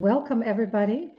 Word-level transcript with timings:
Welcome, 0.00 0.42
everybody. 0.44 1.12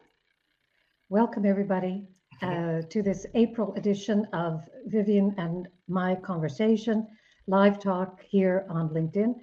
Welcome, 1.08 1.46
everybody, 1.46 2.10
uh, 2.42 2.82
to 2.90 3.01
this 3.01 3.25
April 3.33 3.74
edition 3.75 4.28
of 4.33 4.67
Vivian 4.88 5.33
and 5.38 5.70
my 5.88 6.16
conversation, 6.16 7.08
live 7.48 7.80
talk 7.80 8.21
here 8.27 8.66
on 8.70 8.89
LinkedIn. 8.89 9.36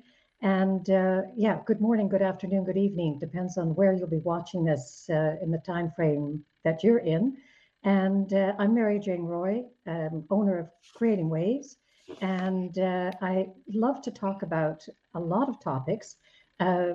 And 0.42 0.90
uh, 0.90 1.22
yeah, 1.34 1.60
good 1.64 1.80
morning, 1.80 2.10
good 2.10 2.20
afternoon, 2.20 2.64
good 2.64 2.76
evening. 2.76 3.18
Depends 3.20 3.56
on 3.56 3.74
where 3.74 3.94
you'll 3.94 4.06
be 4.06 4.18
watching 4.18 4.64
this 4.64 5.06
uh, 5.08 5.36
in 5.40 5.50
the 5.50 5.62
time 5.64 5.90
frame 5.96 6.44
that 6.64 6.84
you're 6.84 6.98
in. 6.98 7.34
And 7.84 8.34
uh, 8.34 8.52
I'm 8.58 8.74
Mary 8.74 8.98
Jane 8.98 9.22
Roy, 9.22 9.62
um, 9.86 10.26
owner 10.28 10.58
of 10.58 10.68
Creating 10.94 11.30
Waves. 11.30 11.78
And 12.20 12.78
uh, 12.78 13.12
I 13.22 13.46
love 13.66 14.02
to 14.02 14.10
talk 14.10 14.42
about 14.42 14.86
a 15.14 15.20
lot 15.20 15.48
of 15.48 15.58
topics 15.58 16.16
uh, 16.60 16.92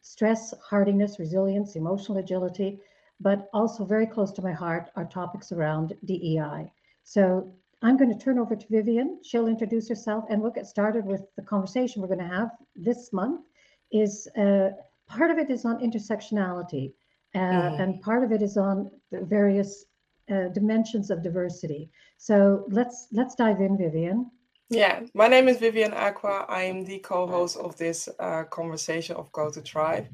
stress, 0.00 0.54
hardiness, 0.62 1.18
resilience, 1.18 1.76
emotional 1.76 2.18
agility, 2.18 2.80
but 3.20 3.48
also 3.52 3.84
very 3.84 4.06
close 4.06 4.32
to 4.32 4.42
my 4.42 4.52
heart 4.52 4.90
are 4.96 5.04
topics 5.04 5.52
around 5.52 5.94
DEI. 6.04 6.72
So 7.04 7.52
I'm 7.82 7.96
going 7.96 8.12
to 8.16 8.24
turn 8.24 8.38
over 8.38 8.56
to 8.56 8.66
Vivian. 8.68 9.20
She'll 9.24 9.48
introduce 9.48 9.88
herself 9.88 10.24
and 10.28 10.40
we'll 10.40 10.52
get 10.52 10.66
started 10.66 11.04
with 11.04 11.22
the 11.36 11.42
conversation 11.42 12.02
we're 12.02 12.08
going 12.08 12.28
to 12.28 12.36
have 12.36 12.50
this 12.74 13.12
month. 13.12 13.42
Is 13.90 14.28
uh, 14.36 14.70
part 15.06 15.30
of 15.30 15.38
it 15.38 15.50
is 15.50 15.64
on 15.64 15.78
intersectionality, 15.78 16.92
uh, 17.34 17.38
mm-hmm. 17.38 17.80
and 17.80 18.02
part 18.02 18.22
of 18.22 18.32
it 18.32 18.42
is 18.42 18.56
on 18.56 18.90
the 19.10 19.24
various 19.24 19.86
uh, 20.30 20.48
dimensions 20.48 21.10
of 21.10 21.22
diversity. 21.22 21.90
So 22.18 22.66
let's 22.68 23.08
let's 23.12 23.34
dive 23.34 23.60
in, 23.60 23.78
Vivian. 23.78 24.30
Yeah, 24.70 25.00
my 25.14 25.28
name 25.28 25.48
is 25.48 25.56
Vivian 25.56 25.92
Acquah. 25.92 26.44
I 26.46 26.64
am 26.64 26.84
the 26.84 26.98
co-host 26.98 27.56
of 27.56 27.74
this 27.78 28.06
uh, 28.18 28.44
conversation 28.44 29.16
of 29.16 29.32
Go2Thrive, 29.32 30.08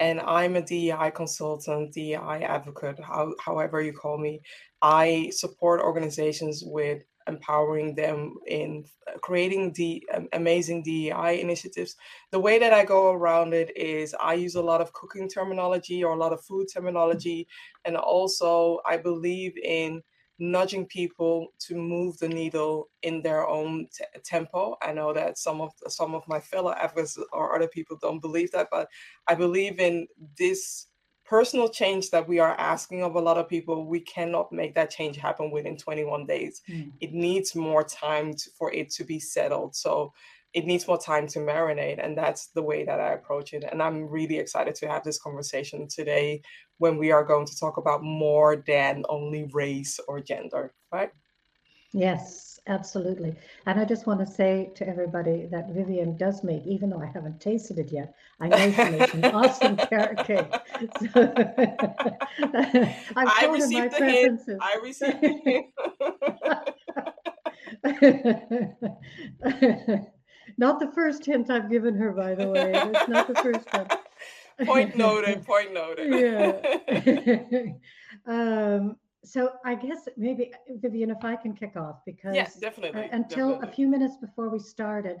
and 0.00 0.20
I'm 0.20 0.56
a 0.56 0.62
DEI 0.62 1.10
consultant, 1.14 1.92
DEI 1.92 2.42
advocate, 2.42 2.98
how, 3.00 3.34
however 3.38 3.82
you 3.82 3.92
call 3.92 4.16
me. 4.16 4.40
I 4.80 5.30
support 5.34 5.82
organizations 5.82 6.62
with 6.64 7.02
empowering 7.26 7.94
them 7.94 8.36
in 8.46 8.86
creating 9.20 9.74
the 9.74 10.02
um, 10.14 10.26
amazing 10.32 10.84
DEI 10.84 11.42
initiatives. 11.42 11.94
The 12.32 12.40
way 12.40 12.58
that 12.58 12.72
I 12.72 12.86
go 12.86 13.12
around 13.12 13.52
it 13.52 13.76
is 13.76 14.14
I 14.18 14.32
use 14.32 14.54
a 14.54 14.62
lot 14.62 14.80
of 14.80 14.90
cooking 14.94 15.28
terminology 15.28 16.02
or 16.02 16.14
a 16.14 16.18
lot 16.18 16.32
of 16.32 16.42
food 16.42 16.68
terminology, 16.72 17.46
and 17.84 17.94
also 17.94 18.80
I 18.88 18.96
believe 18.96 19.52
in 19.58 20.02
nudging 20.38 20.86
people 20.86 21.48
to 21.58 21.74
move 21.74 22.18
the 22.18 22.28
needle 22.28 22.88
in 23.02 23.22
their 23.22 23.46
own 23.46 23.88
t- 23.92 24.04
tempo. 24.24 24.76
I 24.82 24.92
know 24.92 25.12
that 25.12 25.38
some 25.38 25.60
of 25.60 25.72
some 25.88 26.14
of 26.14 26.26
my 26.28 26.40
fellow 26.40 26.72
advocates 26.72 27.18
or 27.32 27.54
other 27.54 27.68
people 27.68 27.98
don't 28.00 28.20
believe 28.20 28.50
that, 28.52 28.68
but 28.70 28.88
I 29.26 29.34
believe 29.34 29.80
in 29.80 30.06
this 30.38 30.86
personal 31.28 31.68
change 31.68 32.10
that 32.10 32.26
we 32.26 32.38
are 32.38 32.54
asking 32.58 33.02
of 33.02 33.14
a 33.14 33.20
lot 33.20 33.36
of 33.36 33.48
people. 33.48 33.86
We 33.86 34.00
cannot 34.00 34.50
make 34.50 34.74
that 34.74 34.90
change 34.90 35.16
happen 35.16 35.50
within 35.50 35.76
21 35.76 36.24
days. 36.26 36.62
Mm. 36.68 36.92
It 37.00 37.12
needs 37.12 37.54
more 37.54 37.84
time 37.84 38.32
to, 38.32 38.50
for 38.58 38.72
it 38.72 38.90
to 38.92 39.04
be 39.04 39.20
settled. 39.20 39.76
So 39.76 40.12
it 40.54 40.64
needs 40.64 40.88
more 40.88 40.98
time 40.98 41.26
to 41.26 41.38
marinate 41.38 42.02
and 42.04 42.16
that's 42.16 42.48
the 42.48 42.62
way 42.62 42.84
that 42.84 43.00
i 43.00 43.12
approach 43.12 43.52
it 43.52 43.64
and 43.70 43.82
i'm 43.82 44.08
really 44.08 44.38
excited 44.38 44.74
to 44.74 44.88
have 44.88 45.04
this 45.04 45.18
conversation 45.18 45.86
today 45.88 46.40
when 46.78 46.96
we 46.96 47.10
are 47.10 47.24
going 47.24 47.46
to 47.46 47.58
talk 47.58 47.76
about 47.76 48.02
more 48.02 48.62
than 48.66 49.04
only 49.08 49.48
race 49.52 50.00
or 50.08 50.20
gender 50.20 50.72
right? 50.92 51.10
Yes 51.92 52.48
absolutely 52.68 53.34
and 53.66 53.80
i 53.80 53.84
just 53.84 54.06
want 54.06 54.20
to 54.20 54.26
say 54.26 54.70
to 54.74 54.86
everybody 54.86 55.48
that 55.50 55.70
vivian 55.70 56.16
does 56.18 56.44
make 56.44 56.62
even 56.66 56.90
though 56.90 57.00
i 57.00 57.06
haven't 57.06 57.40
tasted 57.40 57.78
it 57.78 57.90
yet 57.90 58.14
i 58.40 58.48
know 58.48 58.70
she 58.70 58.90
makes 58.90 59.14
an 59.14 59.24
awesome 59.24 59.76
carrot 59.88 60.18
cake. 60.26 60.52
So, 61.00 61.08
I've 63.16 63.28
i 63.28 63.48
received 63.50 63.92
the 63.98 64.04
hint. 64.04 64.40
i 64.60 64.78
received 64.82 65.20
the 65.22 65.64
hint 69.90 70.08
not 70.56 70.80
the 70.80 70.90
first 70.92 71.24
hint 71.24 71.50
I've 71.50 71.70
given 71.70 71.94
her, 71.96 72.12
by 72.12 72.34
the 72.34 72.48
way. 72.48 72.72
It's 72.74 73.08
not 73.08 73.28
the 73.28 73.34
first 73.34 73.72
one. 73.72 73.86
point 74.66 74.96
noted. 74.96 75.44
Point 75.46 75.72
noted. 75.72 76.08
yeah. 76.10 77.72
um, 78.26 78.96
so 79.24 79.52
I 79.64 79.74
guess 79.74 80.08
maybe 80.16 80.52
Vivian, 80.68 81.10
if 81.10 81.24
I 81.24 81.36
can 81.36 81.54
kick 81.54 81.76
off, 81.76 82.00
because 82.06 82.34
yes, 82.34 82.56
definitely. 82.56 83.02
Uh, 83.02 83.08
until 83.12 83.50
definitely. 83.50 83.68
a 83.68 83.72
few 83.72 83.88
minutes 83.88 84.16
before 84.16 84.48
we 84.48 84.58
started, 84.58 85.18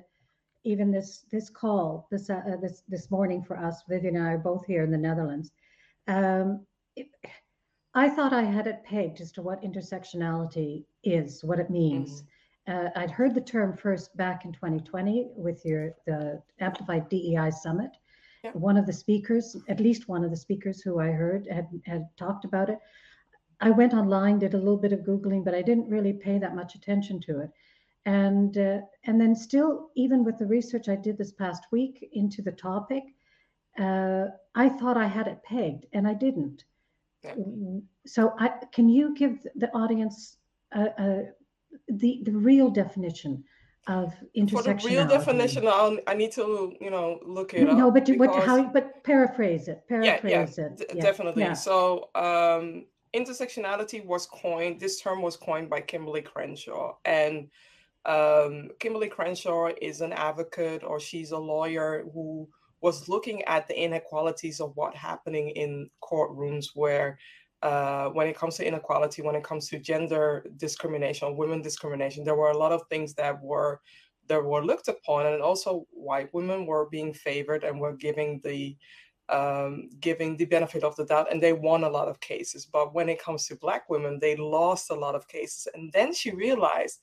even 0.64 0.90
this 0.90 1.24
this 1.30 1.50
call 1.50 2.08
this 2.10 2.30
uh, 2.30 2.56
this 2.60 2.82
this 2.88 3.10
morning 3.10 3.42
for 3.42 3.56
us, 3.58 3.82
Vivian 3.88 4.16
and 4.16 4.26
I 4.26 4.32
are 4.32 4.38
both 4.38 4.64
here 4.66 4.82
in 4.82 4.90
the 4.90 4.98
Netherlands. 4.98 5.50
Um, 6.06 6.66
it, 6.96 7.08
I 7.94 8.08
thought 8.08 8.32
I 8.32 8.42
had 8.42 8.66
it 8.66 8.84
pegged 8.84 9.20
as 9.20 9.32
to 9.32 9.42
what 9.42 9.62
intersectionality 9.62 10.84
is, 11.04 11.42
what 11.42 11.58
it 11.58 11.70
means. 11.70 12.22
Mm-hmm 12.22 12.28
uh, 12.68 12.90
I'd 12.96 13.10
heard 13.10 13.34
the 13.34 13.40
term 13.40 13.76
first 13.76 14.16
back 14.16 14.44
in 14.44 14.52
2020 14.52 15.30
with 15.34 15.64
your 15.64 15.92
the 16.06 16.42
Amplified 16.60 17.08
DEI 17.08 17.50
Summit. 17.50 17.90
One 18.52 18.76
of 18.76 18.86
the 18.86 18.92
speakers, 18.92 19.56
at 19.68 19.80
least 19.80 20.08
one 20.08 20.24
of 20.24 20.30
the 20.30 20.36
speakers 20.36 20.80
who 20.80 21.00
I 21.00 21.08
heard, 21.08 21.46
had 21.50 21.68
had 21.84 22.08
talked 22.16 22.44
about 22.44 22.70
it. 22.70 22.78
I 23.60 23.70
went 23.70 23.94
online, 23.94 24.38
did 24.38 24.54
a 24.54 24.58
little 24.58 24.76
bit 24.76 24.92
of 24.92 25.00
googling, 25.00 25.44
but 25.44 25.54
I 25.54 25.62
didn't 25.62 25.88
really 25.88 26.12
pay 26.12 26.38
that 26.38 26.54
much 26.54 26.74
attention 26.76 27.20
to 27.22 27.40
it. 27.40 27.50
And 28.06 28.56
uh, 28.56 28.80
and 29.04 29.20
then 29.20 29.34
still, 29.34 29.90
even 29.96 30.24
with 30.24 30.38
the 30.38 30.46
research 30.46 30.88
I 30.88 30.96
did 30.96 31.18
this 31.18 31.32
past 31.32 31.64
week 31.72 32.08
into 32.12 32.42
the 32.42 32.52
topic, 32.52 33.02
uh, 33.78 34.26
I 34.54 34.68
thought 34.68 34.96
I 34.96 35.06
had 35.06 35.26
it 35.26 35.42
pegged, 35.42 35.86
and 35.92 36.06
I 36.06 36.14
didn't. 36.14 36.64
So, 38.06 38.34
I, 38.38 38.50
can 38.72 38.88
you 38.88 39.14
give 39.14 39.44
the 39.56 39.68
audience 39.74 40.36
a, 40.72 40.82
a 40.98 41.24
the 41.88 42.20
the 42.24 42.32
real 42.32 42.70
definition 42.70 43.44
of 43.86 44.14
intersectionality. 44.36 44.50
For 44.50 44.62
the 44.62 44.88
real 44.88 45.06
definition, 45.06 45.66
I'll, 45.66 45.96
i 46.06 46.14
need 46.14 46.32
to 46.32 46.74
you 46.80 46.90
know 46.90 47.18
look 47.24 47.54
it 47.54 47.64
no, 47.64 47.72
up. 47.72 47.78
No, 47.78 47.90
but 47.90 48.04
because... 48.04 48.18
what, 48.18 48.44
how? 48.44 48.64
But 48.64 49.02
paraphrase 49.02 49.68
it. 49.68 49.84
Paraphrase 49.88 50.22
yeah, 50.24 50.46
yeah, 50.58 50.66
it. 50.66 50.92
Yeah, 50.94 51.02
definitely. 51.02 51.42
Yeah. 51.42 51.54
So 51.54 52.10
um, 52.14 52.84
intersectionality 53.14 54.04
was 54.04 54.26
coined. 54.26 54.80
This 54.80 55.00
term 55.00 55.22
was 55.22 55.36
coined 55.36 55.70
by 55.70 55.80
Kimberlé 55.80 56.24
Crenshaw, 56.24 56.96
and 57.04 57.48
um, 58.04 58.70
Kimberlé 58.78 59.10
Crenshaw 59.10 59.70
is 59.80 60.00
an 60.02 60.12
advocate, 60.12 60.84
or 60.84 61.00
she's 61.00 61.30
a 61.30 61.38
lawyer 61.38 62.04
who 62.12 62.48
was 62.80 63.08
looking 63.08 63.42
at 63.44 63.66
the 63.66 63.78
inequalities 63.78 64.60
of 64.60 64.76
what 64.76 64.94
happening 64.94 65.50
in 65.50 65.90
courtrooms 66.02 66.66
where 66.74 67.18
uh, 67.62 68.08
when 68.10 68.28
it 68.28 68.36
comes 68.36 68.56
to 68.56 68.66
inequality, 68.66 69.22
when 69.22 69.34
it 69.34 69.44
comes 69.44 69.68
to 69.68 69.78
gender 69.78 70.46
discrimination, 70.56 71.36
women 71.36 71.60
discrimination, 71.60 72.24
there 72.24 72.36
were 72.36 72.50
a 72.50 72.56
lot 72.56 72.72
of 72.72 72.82
things 72.88 73.14
that 73.14 73.40
were 73.42 73.80
that 74.28 74.44
were 74.44 74.64
looked 74.64 74.88
upon, 74.88 75.26
and 75.26 75.42
also 75.42 75.86
white 75.90 76.32
women 76.34 76.66
were 76.66 76.88
being 76.90 77.12
favored 77.12 77.64
and 77.64 77.80
were 77.80 77.94
giving 77.94 78.40
the 78.44 78.76
um, 79.28 79.90
giving 80.00 80.36
the 80.36 80.46
benefit 80.46 80.84
of 80.84 80.96
the 80.96 81.04
doubt, 81.04 81.30
and 81.30 81.42
they 81.42 81.52
won 81.52 81.84
a 81.84 81.88
lot 81.88 82.08
of 82.08 82.20
cases. 82.20 82.64
But 82.64 82.94
when 82.94 83.08
it 83.08 83.22
comes 83.22 83.46
to 83.46 83.56
black 83.56 83.90
women, 83.90 84.18
they 84.18 84.36
lost 84.36 84.90
a 84.90 84.94
lot 84.94 85.14
of 85.14 85.28
cases. 85.28 85.68
And 85.74 85.92
then 85.92 86.14
she 86.14 86.30
realized 86.30 87.00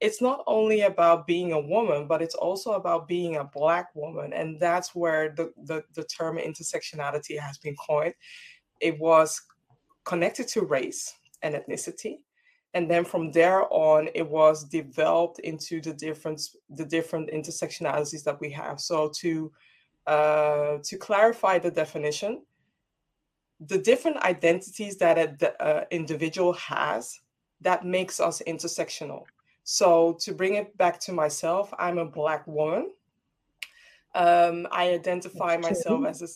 it's 0.00 0.20
not 0.20 0.42
only 0.48 0.80
about 0.80 1.28
being 1.28 1.52
a 1.52 1.60
woman, 1.60 2.08
but 2.08 2.22
it's 2.22 2.34
also 2.34 2.72
about 2.72 3.06
being 3.06 3.36
a 3.36 3.44
black 3.44 3.94
woman, 3.94 4.32
and 4.32 4.58
that's 4.58 4.94
where 4.94 5.34
the 5.36 5.52
the, 5.64 5.84
the 5.94 6.04
term 6.04 6.38
intersectionality 6.38 7.38
has 7.38 7.58
been 7.58 7.76
coined. 7.76 8.14
It 8.80 8.98
was 8.98 9.40
connected 10.04 10.48
to 10.48 10.62
race 10.62 11.14
and 11.42 11.54
ethnicity. 11.54 12.18
And 12.74 12.90
then 12.90 13.04
from 13.04 13.30
there 13.32 13.64
on 13.70 14.08
it 14.14 14.26
was 14.26 14.64
developed 14.64 15.38
into 15.40 15.80
the 15.80 15.92
different 15.92 16.40
the 16.70 16.84
different 16.84 17.30
intersectionalities 17.30 18.24
that 18.24 18.40
we 18.40 18.50
have. 18.50 18.80
So 18.80 19.10
to 19.16 19.52
uh, 20.06 20.78
to 20.82 20.96
clarify 20.96 21.58
the 21.58 21.70
definition 21.70 22.42
the 23.68 23.78
different 23.78 24.16
identities 24.18 24.96
that 24.96 25.18
an 25.60 25.84
individual 25.90 26.52
has 26.54 27.20
that 27.60 27.84
makes 27.84 28.18
us 28.18 28.42
intersectional. 28.46 29.22
So 29.62 30.16
to 30.20 30.34
bring 30.34 30.54
it 30.54 30.76
back 30.76 30.98
to 31.00 31.12
myself 31.12 31.72
i'm 31.78 31.98
a 31.98 32.04
black 32.04 32.46
woman. 32.46 32.90
Um, 34.14 34.66
i 34.70 34.90
identify 34.90 35.56
myself 35.56 36.04
as 36.06 36.22
a 36.22 36.28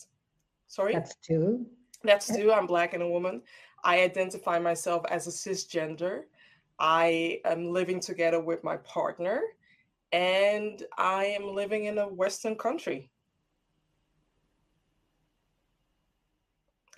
sorry? 0.69 0.95
That's 0.95 1.17
two 1.17 1.67
that's 2.09 2.35
two. 2.35 2.53
I'm 2.53 2.67
black 2.67 2.95
and 2.95 3.03
a 3.03 3.09
woman. 3.09 3.43
I 3.85 4.01
identify 4.01 4.59
myself 4.59 5.05
as 5.11 5.27
a 5.27 5.31
cisgender. 5.31 6.23
I 6.79 7.41
am 7.45 7.71
living 7.73 8.01
together 8.01 8.41
with 8.41 8.63
my 8.65 8.77
partner, 8.79 9.41
and 10.13 10.83
I 10.99 11.27
am 11.27 11.55
living 11.55 11.85
in 11.85 11.99
a 11.99 12.09
Western 12.09 12.57
country. 12.57 13.11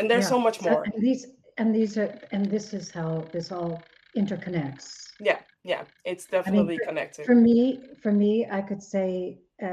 And 0.00 0.10
there's 0.10 0.24
yeah. 0.24 0.30
so 0.30 0.40
much 0.40 0.62
more. 0.62 0.82
And 0.84 1.02
these 1.02 1.26
and 1.58 1.74
these 1.74 1.98
are 1.98 2.18
and 2.32 2.46
this 2.46 2.72
is 2.72 2.90
how 2.90 3.26
this 3.32 3.52
all 3.52 3.82
interconnects. 4.16 5.12
Yeah, 5.20 5.40
yeah, 5.64 5.84
it's 6.04 6.26
definitely 6.26 6.60
I 6.60 6.62
mean, 6.62 6.78
for, 6.78 6.86
connected. 6.86 7.26
For 7.26 7.34
me, 7.34 7.80
for 8.00 8.12
me, 8.12 8.46
I 8.50 8.62
could 8.62 8.82
say, 8.82 9.40
uh, 9.62 9.66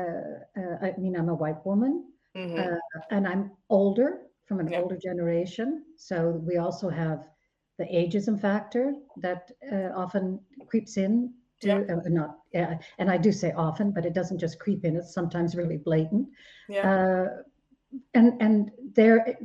uh, 0.57 0.77
I 0.81 0.93
mean, 0.97 1.15
I'm 1.15 1.29
a 1.29 1.35
white 1.35 1.63
woman, 1.65 2.05
mm-hmm. 2.35 2.59
uh, 2.59 2.77
and 3.11 3.27
I'm 3.27 3.51
older 3.69 4.24
from 4.45 4.59
an 4.59 4.67
Yeah. 4.67 4.81
older 4.81 4.97
generation. 4.97 5.83
So 5.97 6.41
we 6.47 6.57
also 6.57 6.89
have 6.89 7.27
the 7.77 7.85
ageism 7.85 8.39
factor 8.39 8.93
that 9.17 9.51
uh, 9.71 9.89
often 9.95 10.39
creeps 10.67 10.97
in. 10.97 11.33
To, 11.61 11.67
Yeah. 11.67 11.95
uh, 11.95 12.09
not, 12.09 12.39
yeah, 12.53 12.77
and 12.99 13.09
I 13.09 13.17
do 13.17 13.31
say 13.31 13.51
often, 13.53 13.91
but 13.91 14.05
it 14.05 14.13
doesn't 14.13 14.39
just 14.39 14.59
creep 14.59 14.83
in. 14.85 14.97
It's 14.97 15.13
sometimes 15.13 15.55
really 15.55 15.77
blatant. 15.77 16.27
Yeah. 16.67 16.91
Uh, 16.91 17.27
and 18.13 18.41
and 18.41 18.71
there, 18.93 19.17
it, 19.25 19.37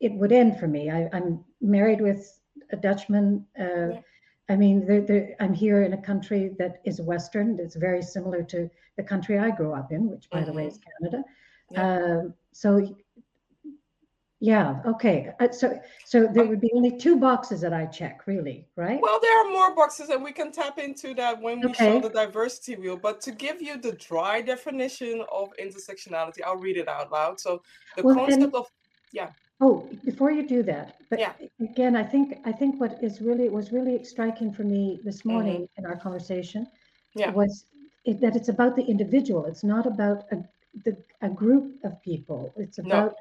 it 0.00 0.12
would 0.14 0.32
end 0.32 0.58
for 0.58 0.66
me. 0.66 0.90
I, 0.90 1.10
I'm 1.12 1.44
married 1.60 2.00
with 2.00 2.40
a 2.70 2.76
Dutchman. 2.76 3.46
Uh, 3.58 3.64
Yeah. 3.64 4.00
I 4.48 4.56
mean, 4.56 4.86
there, 4.86 5.02
there, 5.02 5.36
I'm 5.40 5.54
here 5.54 5.82
in 5.82 5.92
a 5.92 6.02
country 6.02 6.54
that 6.58 6.80
is 6.84 7.00
Western. 7.00 7.56
That's 7.56 7.76
very 7.76 8.02
similar 8.02 8.42
to 8.44 8.68
the 8.96 9.02
country 9.02 9.38
I 9.38 9.50
grew 9.50 9.72
up 9.72 9.92
in, 9.92 10.10
which, 10.10 10.28
by 10.30 10.42
the 10.44 10.52
way, 10.52 10.66
is 10.66 10.78
Canada. 10.78 11.24
Yeah. 11.70 11.96
Um, 11.96 12.34
so, 12.52 12.96
yeah, 14.42 14.82
okay. 14.92 15.18
Uh, 15.38 15.52
so, 15.52 15.66
so 16.04 16.16
there 16.26 16.42
Um, 16.42 16.48
would 16.50 16.60
be 16.60 16.72
only 16.74 16.92
two 17.04 17.16
boxes 17.28 17.60
that 17.60 17.72
I 17.72 17.86
check, 17.86 18.26
really, 18.26 18.66
right? 18.74 19.00
Well, 19.00 19.20
there 19.22 19.36
are 19.40 19.48
more 19.58 19.72
boxes, 19.82 20.08
and 20.08 20.20
we 20.28 20.32
can 20.32 20.50
tap 20.50 20.76
into 20.80 21.14
that 21.14 21.40
when 21.40 21.60
we 21.60 21.72
show 21.74 21.84
Okay. 21.98 22.00
the 22.00 22.14
diversity 22.22 22.74
wheel. 22.74 22.96
But 22.96 23.20
to 23.26 23.30
give 23.30 23.62
you 23.62 23.74
the 23.86 23.92
dry 23.92 24.42
definition 24.42 25.22
of 25.30 25.44
intersectionality, 25.64 26.40
I'll 26.44 26.62
read 26.68 26.76
it 26.76 26.88
out 26.88 27.12
loud. 27.12 27.38
So 27.38 27.62
the 27.96 28.02
Well, 28.02 28.16
concept 28.16 28.42
and- 28.42 28.54
of 28.60 28.66
Oh, 29.64 29.88
before 30.04 30.32
you 30.32 30.42
do 30.56 30.60
that, 30.64 30.86
but 31.08 31.20
Yeah. 31.20 31.34
again, 31.60 31.94
I 31.94 32.02
think 32.12 32.26
I 32.50 32.50
think 32.50 32.80
what 32.82 32.92
is 33.00 33.14
really 33.28 33.48
was 33.58 33.66
really 33.76 33.96
striking 34.12 34.50
for 34.56 34.64
me 34.64 34.82
this 35.04 35.24
morning 35.24 35.68
in 35.76 35.82
our 35.86 35.96
conversation 36.06 36.62
Mm-hmm. 36.64 37.20
Yeah. 37.20 37.30
was 37.40 37.52
it, 38.10 38.16
that 38.22 38.34
it's 38.34 38.48
about 38.56 38.74
the 38.74 38.84
individual. 38.94 39.42
It's 39.50 39.62
not 39.74 39.84
about 39.86 40.20
a 40.32 40.36
the, 40.84 40.96
a 41.20 41.28
group 41.42 41.66
of 41.84 41.92
people. 42.10 42.40
It's 42.56 42.78
No. 42.78 42.84
about 42.86 43.14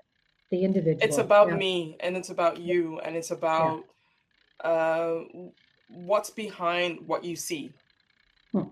the 0.52 0.64
individual. 0.64 1.08
it's 1.08 1.18
about 1.18 1.48
Yeah. 1.48 1.58
me 1.58 1.98
and 2.00 2.16
it's 2.18 2.30
about 2.30 2.60
you 2.60 3.00
and 3.00 3.16
it's 3.16 3.32
about 3.32 3.86
uh, 4.64 5.22
what's 5.88 6.30
behind 6.32 7.08
what 7.08 7.24
you 7.24 7.36
see 7.36 7.76
Hmm. 8.54 8.68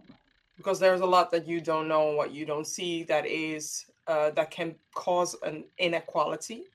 because 0.57 0.79
there's 0.79 1.01
a 1.01 1.05
lot 1.05 1.31
that 1.31 1.47
you 1.47 1.61
don't 1.61 1.87
know 1.87 2.11
what 2.11 2.31
you 2.31 2.45
don't 2.45 2.67
see 2.67 3.03
that 3.03 3.25
is 3.25 3.85
uh, 4.07 4.31
that 4.31 4.51
can 4.51 4.75
cause 4.95 5.35
an 5.43 5.65
inequality 5.77 6.65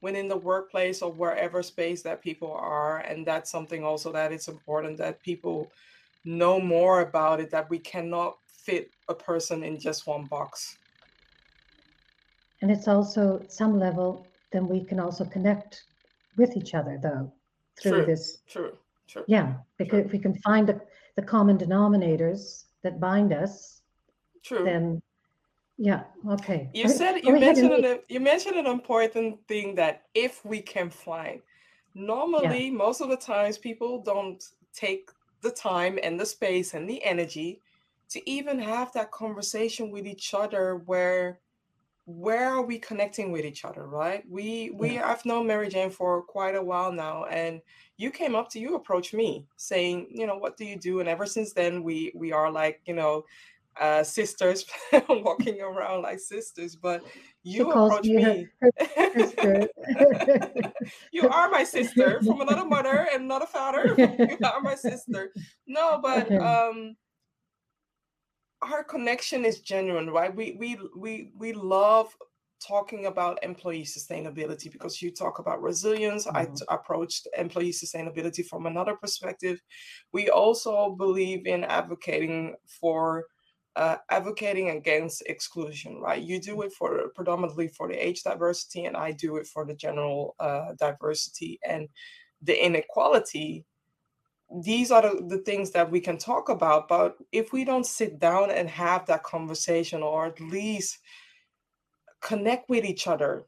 within 0.00 0.28
the 0.28 0.36
workplace 0.36 1.02
or 1.02 1.12
wherever 1.12 1.62
space 1.62 2.02
that 2.02 2.22
people 2.22 2.52
are 2.52 2.98
and 2.98 3.26
that's 3.26 3.50
something 3.50 3.84
also 3.84 4.12
that 4.12 4.32
it's 4.32 4.48
important 4.48 4.98
that 4.98 5.22
people 5.22 5.72
know 6.24 6.60
more 6.60 7.00
about 7.00 7.40
it 7.40 7.50
that 7.50 7.68
we 7.70 7.78
cannot 7.78 8.38
fit 8.46 8.92
a 9.08 9.14
person 9.14 9.64
in 9.64 9.78
just 9.78 10.06
one 10.06 10.26
box 10.26 10.78
And 12.62 12.70
it's 12.70 12.88
also 12.88 13.44
some 13.48 13.78
level, 13.78 14.31
then 14.52 14.68
we 14.68 14.84
can 14.84 15.00
also 15.00 15.24
connect 15.24 15.84
with 16.36 16.56
each 16.56 16.74
other, 16.74 16.98
though, 17.02 17.32
through 17.80 18.04
True. 18.04 18.06
this. 18.06 18.38
true 18.48 18.72
true 19.08 19.24
Yeah, 19.26 19.54
because 19.78 20.06
if 20.06 20.12
we 20.12 20.18
can 20.18 20.34
find 20.40 20.68
the, 20.68 20.80
the 21.16 21.22
common 21.22 21.58
denominators 21.58 22.64
that 22.82 23.00
bind 23.00 23.32
us, 23.32 23.82
true 24.42 24.64
then 24.64 25.02
yeah, 25.78 26.04
okay. 26.28 26.70
You 26.74 26.88
said 26.88 27.20
you 27.24 27.32
mentioned 27.38 27.72
an 27.72 27.98
you 28.08 28.20
mentioned 28.20 28.56
an 28.56 28.66
important 28.66 29.38
thing 29.48 29.74
that 29.76 30.02
if 30.14 30.44
we 30.44 30.60
can 30.60 30.90
find, 30.90 31.40
normally 31.94 32.70
most 32.70 33.00
of 33.00 33.08
the 33.08 33.16
times 33.16 33.58
people 33.58 34.02
don't 34.02 34.42
take 34.74 35.10
the 35.40 35.50
time 35.50 35.98
and 36.02 36.20
the 36.20 36.26
space 36.26 36.74
and 36.74 36.88
the 36.88 37.02
energy 37.04 37.60
to 38.10 38.30
even 38.30 38.58
have 38.58 38.92
that 38.92 39.10
conversation 39.10 39.90
with 39.90 40.06
each 40.06 40.34
other 40.34 40.82
where 40.86 41.40
where 42.04 42.48
are 42.48 42.62
we 42.62 42.78
connecting 42.78 43.30
with 43.30 43.44
each 43.44 43.64
other 43.64 43.86
right? 43.86 44.24
We 44.28 44.70
we 44.74 44.98
i've 44.98 45.24
known 45.24 45.46
mary 45.46 45.68
jane 45.68 45.90
for 45.90 46.22
quite 46.22 46.56
a 46.56 46.62
while 46.62 46.92
now 46.92 47.24
and 47.26 47.60
you 47.96 48.10
came 48.10 48.34
up 48.34 48.48
to 48.50 48.58
you 48.58 48.74
approached 48.74 49.14
me 49.14 49.46
saying 49.56 50.08
you 50.10 50.26
know 50.26 50.36
what 50.36 50.56
do 50.56 50.64
you 50.64 50.76
do? 50.76 51.00
And 51.00 51.08
ever 51.08 51.26
since 51.26 51.52
then 51.52 51.82
we 51.82 52.12
we 52.14 52.32
are 52.32 52.50
like 52.50 52.80
you 52.86 52.94
know 52.94 53.24
uh 53.80 54.02
sisters 54.02 54.66
walking 55.08 55.60
around 55.62 56.02
like 56.02 56.18
sisters 56.18 56.76
but 56.76 57.02
you 57.42 57.70
approached 57.70 58.10
me 58.10 58.22
her- 58.22 58.34
me 58.34 58.48
sister. 59.14 59.68
you 61.12 61.28
are 61.28 61.50
my 61.50 61.64
sister 61.64 62.20
from 62.22 62.40
another 62.40 62.64
mother 62.64 63.08
and 63.12 63.24
another 63.24 63.46
father. 63.46 63.96
You 63.98 64.38
are 64.44 64.60
my 64.60 64.74
sister. 64.74 65.32
No 65.66 66.00
but 66.02 66.26
Okay. 66.26 66.36
um 66.36 66.96
our 68.62 68.84
connection 68.84 69.44
is 69.44 69.60
genuine 69.60 70.10
right? 70.10 70.34
We 70.34 70.56
we 70.58 70.78
we 70.96 71.32
we 71.36 71.52
love 71.52 72.16
talking 72.66 73.06
about 73.06 73.42
employee 73.42 73.82
sustainability 73.84 74.70
because 74.70 75.02
you 75.02 75.10
talk 75.10 75.40
about 75.40 75.60
resilience. 75.62 76.26
I 76.28 76.46
Mhm. 76.46 76.56
t- 76.56 76.64
approached 76.68 77.26
employee 77.36 77.72
sustainability 77.72 78.46
from 78.46 78.66
another 78.66 78.96
perspective. 78.96 79.60
We 80.12 80.30
also 80.30 80.90
believe 80.90 81.46
in 81.46 81.64
advocating 81.64 82.56
for 82.80 83.26
uh, 83.74 83.96
advocating 84.10 84.70
against 84.70 85.22
exclusion 85.26 85.98
right? 85.98 86.22
You 86.22 86.38
do 86.40 86.62
it 86.62 86.72
for 86.74 87.08
predominantly 87.14 87.68
for 87.68 87.88
the 87.88 87.94
age 88.06 88.22
diversity 88.22 88.84
and 88.84 88.96
i 88.96 89.12
do 89.12 89.36
it 89.36 89.46
for 89.46 89.64
the 89.64 89.74
general 89.74 90.34
uh, 90.40 90.74
diversity 90.78 91.58
and 91.66 91.88
the 92.42 92.56
inequality 92.64 93.64
these 94.60 94.90
are 94.90 95.02
the, 95.02 95.24
the 95.28 95.38
things 95.38 95.70
that 95.70 95.90
we 95.90 96.00
can 96.00 96.18
talk 96.18 96.48
about 96.48 96.88
but 96.88 97.16
if 97.32 97.52
we 97.52 97.64
don't 97.64 97.86
sit 97.86 98.18
down 98.18 98.50
and 98.50 98.68
have 98.68 99.06
that 99.06 99.22
conversation 99.22 100.02
or 100.02 100.26
at 100.26 100.40
least 100.40 100.98
connect 102.20 102.68
with 102.68 102.84
each 102.84 103.06
other 103.06 103.46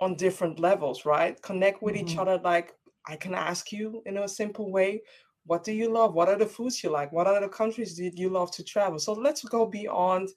on 0.00 0.14
different 0.14 0.58
levels 0.58 1.04
right? 1.04 1.40
Connect 1.42 1.82
with 1.82 1.96
each 1.96 2.16
Mhm. 2.16 2.18
other 2.18 2.38
like 2.42 2.74
i 3.06 3.16
can 3.16 3.34
ask 3.34 3.72
you 3.72 4.02
in 4.06 4.18
a 4.18 4.28
simple 4.28 4.70
way 4.70 5.02
what 5.46 5.64
do 5.64 5.72
you 5.72 5.90
love? 5.90 6.14
What 6.14 6.28
are 6.28 6.36
the 6.36 6.46
foods 6.46 6.84
you 6.84 6.90
like? 6.90 7.10
What 7.12 7.26
are 7.26 7.40
the 7.40 7.48
countries 7.48 7.96
did 7.96 8.18
you 8.18 8.28
love 8.28 8.50
to 8.52 8.62
travel? 8.62 8.98
So 8.98 9.14
let's 9.14 9.42
go 9.42 9.66
beyond 9.66 10.28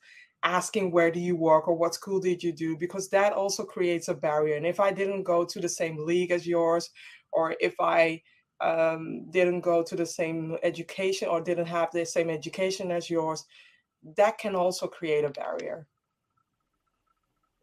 asking 0.44 0.92
where 0.92 1.12
do 1.12 1.20
you 1.20 1.36
work? 1.36 1.68
or 1.68 1.76
what 1.76 1.94
school 1.94 2.20
did 2.20 2.42
you 2.42 2.52
do? 2.52 2.78
because 2.78 3.10
that 3.10 3.34
also 3.34 3.64
creates 3.66 4.08
a 4.08 4.14
barrier. 4.14 4.56
And 4.56 4.66
if 4.66 4.80
i 4.80 4.92
didn't 4.92 5.24
go 5.24 5.46
to 5.46 5.60
the 5.60 5.70
same 5.70 5.98
league 6.06 6.32
as 6.32 6.48
yours 6.48 6.90
or 7.32 7.56
if 7.60 7.76
i 7.80 8.22
um, 8.64 9.26
didn't 9.32 9.62
go 9.62 9.84
to 9.84 9.96
the 9.96 10.06
same 10.06 10.58
education 10.64 11.28
or 11.28 11.42
didn't 11.42 11.66
have 11.68 11.90
the 11.92 12.06
same 12.06 12.30
education 12.30 12.92
as 12.92 13.10
yours 13.10 13.46
that 14.18 14.38
can 14.38 14.56
also 14.56 14.88
create 14.88 15.26
a 15.26 15.30
barrier 15.30 15.88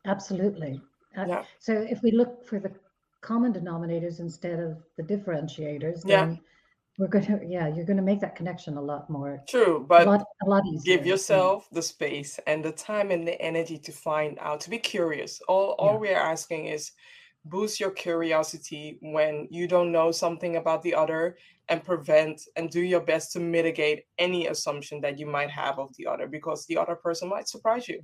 Absolutely. 0.07 0.81
Uh, 1.17 1.25
Yeah. 1.29 1.45
So 1.59 1.73
if 1.75 2.03
we 2.03 2.11
look 2.13 2.45
for 2.47 2.59
the 2.59 2.73
common 3.21 3.53
denominators 3.53 4.21
instead 4.21 4.59
of 4.61 4.79
the 4.97 5.03
differentiators, 5.03 6.03
Yeah. 6.07 6.25
then 6.27 6.41
we're 6.99 7.09
going 7.09 7.27
to, 7.27 7.41
yeah, 7.47 7.69
you're 7.69 7.85
going 7.85 7.97
to 7.99 8.03
make 8.03 8.21
that 8.21 8.37
connection 8.37 8.77
a 8.77 8.81
lot 8.83 9.09
more, 9.11 9.43
true 9.49 9.77
a 9.77 9.81
but 9.81 10.07
lot, 10.07 10.25
a 10.45 10.49
lot 10.49 10.63
easier. 10.67 10.97
give 10.97 11.07
yeah. 11.07 11.13
yourself 11.13 11.69
the 11.73 11.83
space 11.83 12.41
and 12.47 12.65
the 12.65 12.73
time 12.73 13.11
and 13.11 13.27
the 13.27 13.41
energy 13.41 13.79
to 13.79 13.93
find 13.93 14.39
out 14.41 14.61
to 14.63 14.71
be 14.71 14.79
curious 14.79 15.41
all 15.49 15.73
all 15.79 15.95
Yeah. 15.95 16.01
we're 16.01 16.17
asking 16.33 16.67
is 16.67 16.93
boost 17.45 17.81
your 17.81 17.91
curiosity 17.91 18.99
when 19.03 19.49
you 19.51 19.67
don't 19.67 19.93
know 19.93 20.13
something 20.13 20.57
about 20.57 20.83
the 20.83 20.95
other 20.95 21.37
and 21.69 21.85
prevent 21.85 22.43
and 22.57 22.71
do 22.71 22.81
your 22.83 23.01
best 23.01 23.33
to 23.33 23.41
mitigate 23.41 24.05
any 24.19 24.47
assumption 24.47 25.01
that 25.01 25.19
you 25.19 25.27
might 25.27 25.51
have 25.51 25.79
of 25.79 25.95
the 25.97 26.07
other 26.07 26.27
because 26.29 26.67
the 26.67 26.77
other 26.77 26.97
person 26.97 27.29
might 27.29 27.49
surprise 27.49 27.89
you 27.89 28.03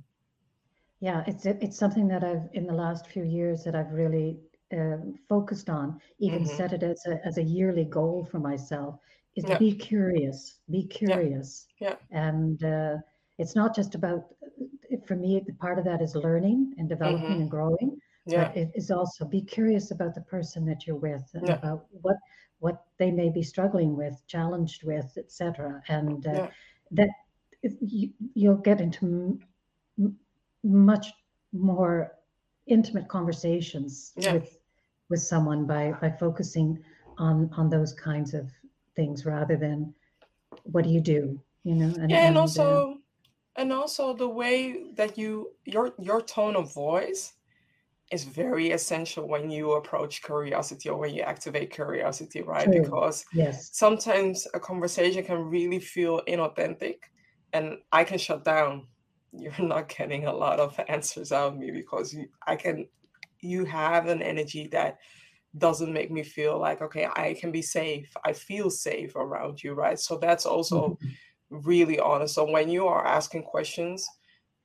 Yeah, 0.99 1.23
it's 1.27 1.45
it's 1.45 1.77
something 1.77 2.07
that 2.07 2.23
I've 2.23 2.49
in 2.53 2.65
the 2.65 2.73
last 2.73 3.07
few 3.07 3.23
years 3.23 3.63
that 3.63 3.75
I've 3.75 3.91
really 3.91 4.39
um, 4.73 5.15
focused 5.29 5.69
on. 5.69 6.01
Even 6.19 6.43
Mhm. 6.43 6.45
set 6.45 6.73
it 6.73 6.83
as 6.83 7.03
a 7.07 7.25
as 7.25 7.37
a 7.37 7.43
yearly 7.43 7.85
goal 7.85 8.25
for 8.25 8.39
myself. 8.39 8.99
Is 9.35 9.45
Yeah. 9.47 9.59
be 9.59 9.75
curious, 9.75 10.59
be 10.69 10.87
curious. 10.87 11.67
Yeah. 11.79 11.97
And 12.11 12.63
uh, 12.63 12.97
it's 13.37 13.55
not 13.55 13.75
just 13.75 13.93
about. 13.95 14.35
uh, 14.43 14.97
For 15.05 15.15
me, 15.15 15.41
the 15.45 15.53
part 15.53 15.77
of 15.79 15.85
that 15.85 16.01
is 16.01 16.15
learning 16.15 16.73
and 16.77 16.89
developing 16.89 17.37
Mhm. 17.37 17.41
and 17.41 17.51
growing. 17.51 17.99
Yeah 18.27 18.51
it 18.53 18.71
is 18.75 18.91
also 18.91 19.25
be 19.25 19.41
curious 19.41 19.91
about 19.91 20.13
the 20.15 20.21
person 20.21 20.65
that 20.65 20.85
you're 20.85 20.95
with 21.09 21.29
and 21.33 21.47
Yeah. 21.47 21.55
about 21.55 21.85
what 21.91 22.17
what 22.59 22.85
they 22.97 23.11
may 23.11 23.29
be 23.29 23.43
struggling 23.43 23.95
with, 23.95 24.15
challenged 24.27 24.83
with, 24.83 25.15
etc. 25.15 25.83
And 25.89 26.25
uh, 26.25 26.31
Yeah. 26.33 26.49
that 26.91 27.09
you, 27.81 28.13
you'll 28.33 28.57
get 28.69 28.81
into 28.81 29.39
m- 29.99 30.19
much 30.63 31.07
more 31.53 32.17
intimate 32.67 33.07
conversations 33.07 34.13
Yeah. 34.17 34.33
with 34.33 34.59
with 35.09 35.21
someone 35.21 35.65
by 35.65 35.93
by 36.01 36.09
focusing 36.09 36.83
on 37.17 37.49
on 37.53 37.69
those 37.69 37.93
kinds 37.93 38.33
of 38.33 38.51
things 38.95 39.25
rather 39.25 39.55
than 39.55 39.93
what 40.63 40.83
do 40.83 40.89
you 40.89 41.01
do 41.01 41.41
you 41.63 41.75
know 41.75 41.93
and, 42.01 42.11
yeah 42.11 42.27
and 42.27 42.37
uh, 42.37 42.41
also 42.41 42.97
and 43.55 43.73
also 43.73 44.13
the 44.13 44.27
way 44.29 44.91
that 44.93 45.17
you 45.17 45.55
your 45.65 45.93
your 45.99 46.21
tone 46.21 46.55
of 46.55 46.73
voice 46.73 47.33
is 48.11 48.23
very 48.23 48.71
essential 48.71 49.27
when 49.27 49.49
you 49.49 49.73
approach 49.73 50.21
curiosity 50.23 50.89
or 50.89 50.97
when 50.97 51.13
you 51.13 51.21
activate 51.23 51.71
curiosity 51.71 52.41
right? 52.41 52.65
True. 52.65 52.81
because 52.81 53.25
yes. 53.33 53.69
sometimes 53.73 54.47
a 54.53 54.59
conversation 54.59 55.23
can 55.23 55.49
really 55.49 55.79
feel 55.79 56.21
inauthentic 56.27 56.97
and 57.53 57.77
i 57.91 58.03
can 58.03 58.17
shut 58.17 58.43
down. 58.43 58.87
You're 59.33 59.53
not 59.59 59.89
getting 59.89 60.25
a 60.25 60.33
lot 60.33 60.59
of 60.59 60.79
answers 60.87 61.31
out 61.31 61.53
of 61.53 61.57
me 61.57 61.69
because 61.69 62.13
you, 62.13 62.27
i 62.47 62.55
can 62.55 62.87
you 63.41 63.65
have 63.65 64.07
an 64.07 64.21
energy 64.21 64.67
that 64.71 64.97
doesn't 65.57 65.93
make 65.93 66.09
me 66.09 66.23
feel 66.23 66.57
like 66.57 66.81
okay 66.81 67.07
i 67.15 67.33
can 67.33 67.51
be 67.51 67.61
safe. 67.61 68.11
I 68.23 68.33
feel 68.33 68.69
safe 68.69 69.15
around 69.15 69.63
you 69.63 69.73
right? 69.73 69.99
So 69.99 70.17
that's 70.17 70.45
also 70.45 70.79
mm-hmm. 70.89 71.67
really 71.67 71.99
honest. 71.99 72.35
So 72.35 72.49
when 72.49 72.69
you 72.69 72.87
are 72.87 73.05
asking 73.05 73.43
questions 73.43 74.07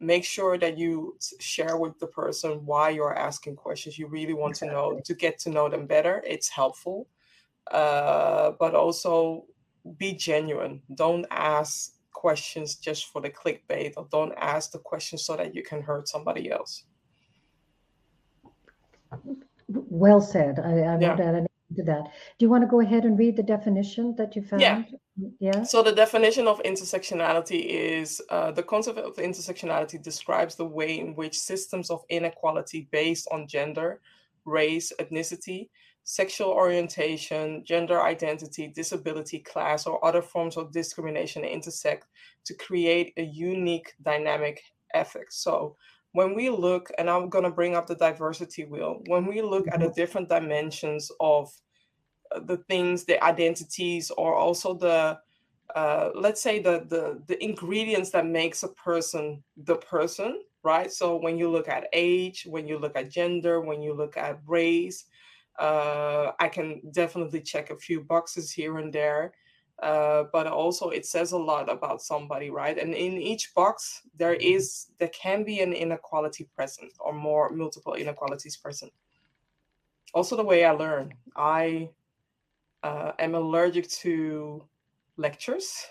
make 0.02 0.24
sure 0.24 0.58
that 0.58 0.76
you 0.76 1.16
share 1.40 1.76
with 1.76 1.98
the 1.98 2.06
person 2.06 2.64
why 2.66 2.90
you're 2.90 3.16
asking 3.16 3.56
questions 3.56 3.98
you 3.98 4.06
really 4.06 4.34
want 4.34 4.52
exactly. 4.52 4.68
to 4.68 4.74
know 4.74 5.00
to 5.04 5.14
get 5.14 5.38
to 5.38 5.50
know 5.50 5.68
them 5.68 5.86
better 5.86 6.22
it's 6.26 6.48
helpful 6.48 7.08
uh, 7.70 8.52
but 8.58 8.74
also 8.74 9.44
be 9.96 10.12
genuine 10.12 10.82
don't 10.94 11.26
ask 11.30 11.92
questions 12.12 12.76
just 12.76 13.06
for 13.06 13.22
the 13.22 13.30
clickbait 13.30 13.92
or 13.96 14.06
don't 14.10 14.34
ask 14.36 14.70
the 14.72 14.78
questions 14.78 15.24
so 15.24 15.36
that 15.36 15.54
you 15.54 15.62
can 15.62 15.80
hurt 15.80 16.08
somebody 16.08 16.50
else 16.50 16.84
well 19.68 20.20
said. 20.20 20.58
I, 20.58 20.70
I 20.70 20.74
yeah. 20.74 21.08
won't 21.08 21.20
add 21.20 21.34
anything 21.34 21.48
to 21.76 21.82
that. 21.84 22.04
Do 22.38 22.44
you 22.44 22.50
want 22.50 22.62
to 22.62 22.68
go 22.68 22.80
ahead 22.80 23.04
and 23.04 23.18
read 23.18 23.36
the 23.36 23.42
definition 23.42 24.14
that 24.16 24.36
you 24.36 24.42
found? 24.42 24.62
Yeah. 24.62 24.82
Yeah. 25.40 25.62
So 25.62 25.82
the 25.82 25.92
definition 25.92 26.46
of 26.46 26.62
intersectionality 26.62 27.66
is 27.66 28.22
uh, 28.30 28.50
the 28.52 28.62
concept 28.62 28.98
of 28.98 29.16
intersectionality 29.16 30.02
describes 30.02 30.56
the 30.56 30.64
way 30.64 30.98
in 30.98 31.14
which 31.14 31.38
systems 31.38 31.90
of 31.90 32.02
inequality 32.08 32.88
based 32.90 33.28
on 33.30 33.46
gender, 33.46 34.00
race, 34.46 34.92
ethnicity, 34.98 35.68
sexual 36.04 36.48
orientation, 36.48 37.62
gender 37.64 38.02
identity, 38.02 38.68
disability, 38.68 39.38
class, 39.40 39.86
or 39.86 40.04
other 40.04 40.22
forms 40.22 40.56
of 40.56 40.72
discrimination 40.72 41.44
intersect 41.44 42.06
to 42.44 42.54
create 42.54 43.12
a 43.18 43.22
unique 43.22 43.92
dynamic 44.02 44.62
effect. 44.94 45.32
So 45.32 45.76
when 46.12 46.34
we 46.34 46.50
look, 46.50 46.90
and 46.98 47.08
I'm 47.08 47.28
going 47.28 47.44
to 47.44 47.50
bring 47.50 47.74
up 47.74 47.86
the 47.86 47.94
diversity 47.94 48.64
wheel, 48.64 49.02
when 49.06 49.26
we 49.26 49.42
look 49.42 49.66
at 49.68 49.78
the 49.78 49.86
mm-hmm. 49.86 49.94
different 49.94 50.28
dimensions 50.28 51.10
of 51.20 51.50
the 52.40 52.56
things, 52.56 53.04
the 53.04 53.22
identities, 53.22 54.10
or 54.10 54.34
also 54.34 54.74
the 54.74 55.18
uh, 55.74 56.10
let's 56.14 56.40
say 56.40 56.60
the, 56.60 56.84
the 56.88 57.22
the 57.26 57.42
ingredients 57.42 58.10
that 58.10 58.26
makes 58.26 58.62
a 58.62 58.68
person 58.68 59.42
the 59.56 59.76
person, 59.76 60.42
right? 60.62 60.92
So 60.92 61.16
when 61.16 61.38
you 61.38 61.50
look 61.50 61.68
at 61.68 61.88
age, 61.92 62.46
when 62.48 62.66
you 62.66 62.78
look 62.78 62.96
at 62.96 63.10
gender, 63.10 63.60
when 63.60 63.82
you 63.82 63.94
look 63.94 64.16
at 64.16 64.40
race, 64.46 65.04
uh, 65.58 66.32
I 66.38 66.48
can 66.48 66.82
definitely 66.92 67.40
check 67.40 67.70
a 67.70 67.76
few 67.76 68.00
boxes 68.02 68.50
here 68.50 68.78
and 68.78 68.92
there. 68.92 69.32
Uh, 69.82 70.24
but 70.32 70.46
also 70.46 70.90
it 70.90 71.04
says 71.04 71.32
a 71.32 71.36
lot 71.36 71.68
about 71.68 72.00
somebody 72.00 72.50
right 72.50 72.78
and 72.78 72.94
in 72.94 73.14
each 73.14 73.52
box 73.52 74.02
there 74.16 74.36
mm-hmm. 74.36 74.92
there 74.98 75.08
can 75.08 75.42
be 75.42 75.58
an 75.58 75.72
inequality 75.72 76.46
present 76.54 76.92
or 77.00 77.12
more 77.12 77.50
multiple 77.50 77.94
inequalities 77.94 78.56
present 78.56 78.92
also 80.14 80.36
the 80.36 80.44
way 80.44 80.64
i 80.64 80.70
learn 80.70 81.12
i 81.34 81.88
uh, 82.82 83.12
am 83.18 83.34
allergic 83.34 83.88
to 83.88 84.64
lectures. 85.16 85.86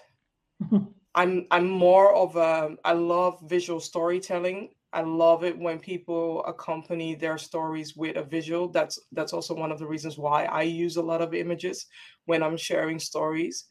I'm 1.14 1.46
i'm 1.52 1.70
more 1.70 2.16
of 2.16 2.36
a 2.36 2.76
i 2.86 2.94
love 2.94 3.40
visual 3.50 3.80
storytelling. 3.80 4.70
I 4.94 5.02
love 5.02 5.46
it 5.46 5.58
when 5.58 5.80
people 5.80 6.44
accompany 6.46 7.16
their 7.16 7.38
stories 7.38 7.96
with 7.96 8.18
a 8.18 8.24
visual. 8.24 8.70
That's 8.70 9.00
that's 9.12 9.34
also 9.34 9.54
one 9.54 9.72
of 9.72 9.80
the 9.80 9.88
reasons 9.88 10.18
why 10.18 10.46
i 10.46 10.62
use 10.62 10.98
a 10.98 11.02
lot 11.02 11.22
of 11.22 11.34
images 11.34 11.86
when 12.26 12.44
i'm 12.44 12.58
sharing 12.58 13.00
stories. 13.00 13.66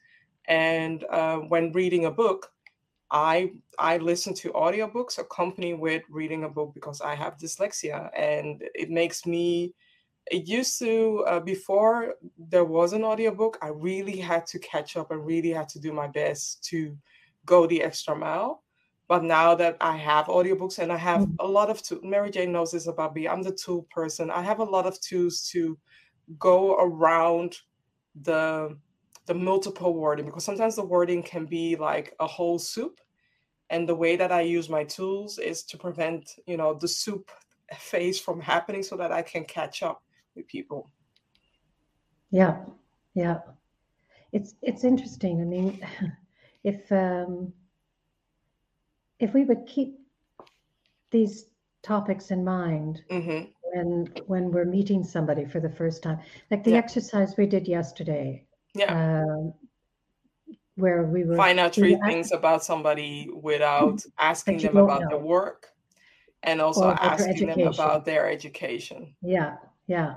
And 0.49 1.05
uh, 1.05 1.37
when 1.37 1.73
reading 1.73 2.07
a 2.07 2.11
book, 2.11 2.51
I 3.11 3.53
I 3.79 3.99
listen 3.99 4.35
to 4.35 4.53
audiobooks 4.53 5.19
accompany 5.19 5.75
with 5.75 6.03
reading 6.11 6.45
a 6.45 6.49
book 6.49 6.73
because 6.75 7.01
I 7.01 7.15
have 7.15 7.37
dyslexia 7.39 8.11
and 8.17 8.63
it 8.75 8.91
makes 8.91 9.27
me 9.27 9.75
it 10.31 10.47
used 10.47 10.79
to 10.79 11.25
uh, 11.27 11.41
before 11.41 12.15
there 12.39 12.65
was 12.65 12.93
an 12.93 13.05
audiobook 13.05 13.59
I 13.63 13.69
really 13.69 14.17
had 14.17 14.47
to 14.49 14.59
catch 14.59 14.97
up 14.97 15.11
and 15.11 15.25
really 15.25 15.51
had 15.51 15.69
to 15.71 15.81
do 15.81 15.93
my 15.93 16.07
best 16.07 16.65
to 16.65 16.97
go 17.47 17.67
the 17.67 17.83
extra 17.83 18.15
mile 18.15 18.63
but 19.09 19.25
now 19.25 19.57
that 19.57 19.77
I 19.81 19.97
have 19.97 20.27
audiobooks 20.27 20.79
and 20.79 20.93
I 20.93 20.97
have 20.97 21.23
mm. 21.23 21.35
a 21.41 21.47
lot 21.47 21.69
of 21.69 21.83
tools, 21.83 22.03
Mary 22.05 22.31
Jane 22.31 22.53
knows 22.53 22.71
this 22.71 22.87
about 22.87 23.13
me. 23.13 23.27
I'm 23.27 23.43
the 23.43 23.51
tool 23.51 23.85
person. 23.91 24.31
I 24.31 24.41
have 24.41 24.61
a 24.61 24.65
lot 24.65 24.87
of 24.87 25.01
tools 25.01 25.49
to 25.51 25.77
go 26.39 26.77
around 26.77 27.57
the 28.23 28.77
the 29.27 29.35
multiple 29.35 29.95
wording 29.95 30.27
because 30.27 30.45
sometimes 30.45 30.77
the 30.77 30.85
wording 30.85 31.23
can 31.23 31.47
be 31.47 31.77
like 31.77 32.15
a 32.21 32.27
whole 32.27 32.59
soup 32.59 33.01
and 33.71 33.89
the 33.89 33.95
way 33.95 34.17
that 34.17 34.33
i 34.33 34.41
use 34.41 34.69
my 34.69 34.83
tools 34.85 35.39
is 35.39 35.63
to 35.63 35.79
prevent 35.79 36.37
you 36.47 36.57
know 36.57 36.75
the 36.75 36.89
soup 36.89 37.31
phase 37.77 38.19
from 38.19 38.41
happening 38.41 38.83
so 38.83 38.97
that 38.97 39.13
i 39.13 39.23
can 39.23 39.45
catch 39.45 39.83
up 39.83 40.03
with 40.35 40.47
people 40.49 40.91
yeah 42.31 42.59
yeah 43.15 43.39
it's 44.33 44.55
it's 44.63 44.85
interesting 44.85 45.41
i 45.41 45.45
mean 45.45 45.81
if 46.65 46.91
um 46.93 47.53
if 49.19 49.35
we 49.35 49.45
would 49.45 49.67
keep 49.67 49.99
these 51.11 51.47
topics 51.83 52.31
in 52.31 52.45
mind 52.45 53.03
mm-hmm. 53.11 53.45
when 53.73 54.09
when 54.27 54.51
we're 54.51 54.65
meeting 54.65 55.03
somebody 55.03 55.45
for 55.45 55.61
the 55.61 55.71
first 55.71 56.03
time 56.03 56.19
like 56.51 56.63
the 56.65 56.73
yeah. 56.73 56.77
exercise 56.77 57.35
we 57.37 57.47
did 57.47 57.67
yesterday 57.67 58.45
yeah. 58.75 59.23
Um, 59.23 59.55
where 60.77 61.03
we 61.03 61.25
were 61.25 61.37
find 61.37 61.61
out 61.61 61.75
three 61.75 61.97
things 62.07 62.33
about 62.33 62.65
somebody 62.65 63.29
without 63.43 63.97
mm-hmm. 63.97 64.09
asking 64.19 64.59
them 64.59 64.77
about 64.77 65.03
know. 65.03 65.09
their 65.09 65.19
work 65.19 65.67
and 66.43 66.61
also 66.61 66.91
asking 66.91 67.49
them 67.49 67.61
about 67.61 68.05
their 68.05 68.31
education. 68.31 69.15
Yeah, 69.23 69.57
yeah. 69.87 70.17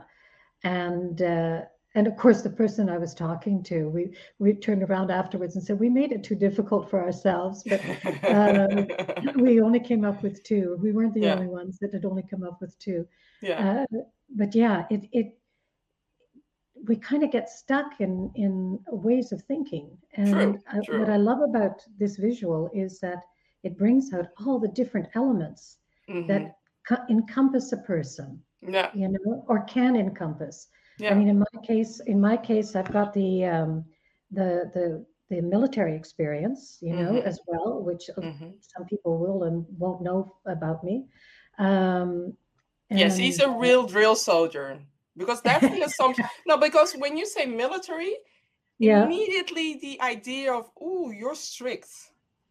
And 0.64 1.22
uh, 1.22 1.62
and 1.96 2.08
of 2.08 2.16
course 2.18 2.42
the 2.42 2.50
person 2.50 2.90
I 2.90 2.98
was 2.98 3.14
talking 3.14 3.64
to, 3.64 3.90
we 3.90 4.16
we 4.40 4.54
turned 4.54 4.84
around 4.84 5.12
afterwards 5.12 5.56
and 5.56 5.64
said 5.64 5.80
we 5.80 5.90
made 5.90 6.12
it 6.12 6.24
too 6.24 6.36
difficult 6.36 6.90
for 6.90 7.02
ourselves, 7.04 7.64
but 7.64 7.82
um, 8.30 8.88
we 9.42 9.62
only 9.62 9.80
came 9.80 10.06
up 10.06 10.24
with 10.24 10.44
two. 10.44 10.78
We 10.82 10.92
weren't 10.92 11.14
the 11.14 11.22
yeah. 11.22 11.36
only 11.36 11.48
ones 11.48 11.78
that 11.80 11.94
had 11.94 12.06
only 12.06 12.24
come 12.24 12.44
up 12.44 12.62
with 12.62 12.78
two. 12.80 13.08
Yeah. 13.42 13.86
Uh, 13.92 13.98
but 14.36 14.56
yeah, 14.56 14.86
it 14.90 15.08
it 15.12 15.38
we 16.86 16.96
kind 16.96 17.24
of 17.24 17.32
get 17.32 17.50
stuck 17.50 18.00
in 18.00 18.32
in 18.36 18.80
ways 18.88 19.32
of 19.32 19.42
thinking 19.44 19.98
and 20.16 20.60
true, 20.72 20.82
true. 20.84 21.00
what 21.00 21.10
i 21.10 21.18
love 21.18 21.42
about 21.42 21.82
this 21.98 22.18
visual 22.18 22.70
is 22.74 23.00
that 23.00 23.20
it 23.64 23.78
brings 23.78 24.12
out 24.14 24.28
all 24.46 24.60
the 24.60 24.68
different 24.70 25.08
elements 25.16 25.78
mm-hmm. 26.10 26.28
that 26.28 26.58
co- 26.88 27.06
encompass 27.10 27.72
a 27.72 27.78
person 27.78 28.42
yeah 28.68 28.90
you 28.94 29.08
know 29.08 29.44
or 29.48 29.62
can 29.64 29.96
encompass 29.96 30.68
yeah. 31.00 31.12
i 31.12 31.14
mean 31.14 31.28
in 31.28 31.40
my 31.40 31.62
case 31.66 32.02
in 32.08 32.20
my 32.20 32.38
case 32.38 32.76
i've 32.76 32.92
got 32.92 33.14
the 33.14 33.46
um 33.46 33.84
the 34.32 34.70
the 34.74 35.06
the 35.30 35.42
military 35.42 35.96
experience 35.96 36.78
you 36.82 36.94
know 36.96 37.14
mm-hmm. 37.14 37.28
as 37.28 37.40
well 37.48 37.82
which 37.82 38.10
mm-hmm. 38.18 38.50
some 38.62 38.86
people 38.86 39.18
will 39.18 39.44
and 39.44 39.66
won't 39.78 40.02
know 40.02 40.36
about 40.46 40.84
me 40.84 41.06
um 41.60 42.34
yes 42.90 43.18
he's 43.18 43.40
a 43.40 43.50
real 43.50 43.86
drill 43.86 44.16
soldier 44.16 44.80
because 45.18 45.42
that's 45.42 45.68
the 45.68 45.82
assumption. 45.84 46.26
No, 46.46 46.58
because 46.58 46.94
when 46.94 47.18
you 47.18 47.26
say 47.26 47.46
military, 47.46 48.16
yeah. 48.80 49.04
immediately 49.04 49.80
the 49.82 50.02
idea 50.02 50.54
of 50.54 50.70
oh, 50.80 51.12
you're 51.12 51.36
strict. 51.36 51.90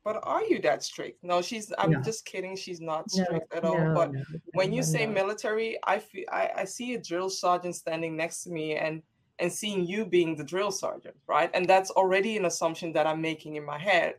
But 0.05 0.21
are 0.25 0.43
you 0.43 0.61
that 0.63 0.83
strict? 0.83 1.23
No, 1.23 1.43
she's. 1.43 1.73
I'm 1.79 1.93
no. 1.93 2.01
just 2.01 2.25
kidding. 2.25 2.57
She's 2.57 2.81
not 2.81 3.11
strict 3.11 3.53
no, 3.53 3.57
at 3.57 3.65
all. 3.65 3.79
No, 3.79 3.95
but 3.95 4.11
when 4.55 4.73
you 4.73 4.83
say 4.83 5.07
military, 5.07 5.79
I 5.87 6.01
feel 6.01 6.25
I, 6.33 6.51
I 6.59 6.65
see 6.65 6.95
a 6.95 7.01
drill 7.01 7.31
sergeant 7.31 7.77
standing 7.77 8.17
next 8.17 8.43
to 8.45 8.51
me 8.51 8.75
and 8.75 9.03
and 9.39 9.53
seeing 9.53 9.87
you 9.87 10.05
being 10.05 10.37
the 10.37 10.45
drill 10.45 10.71
sergeant, 10.71 11.17
right? 11.27 11.51
And 11.55 11.69
that's 11.69 11.91
already 11.91 12.37
an 12.37 12.47
assumption 12.47 12.93
that 12.93 13.07
I'm 13.07 13.21
making 13.21 13.57
in 13.57 13.65
my 13.65 13.79
head. 13.79 14.15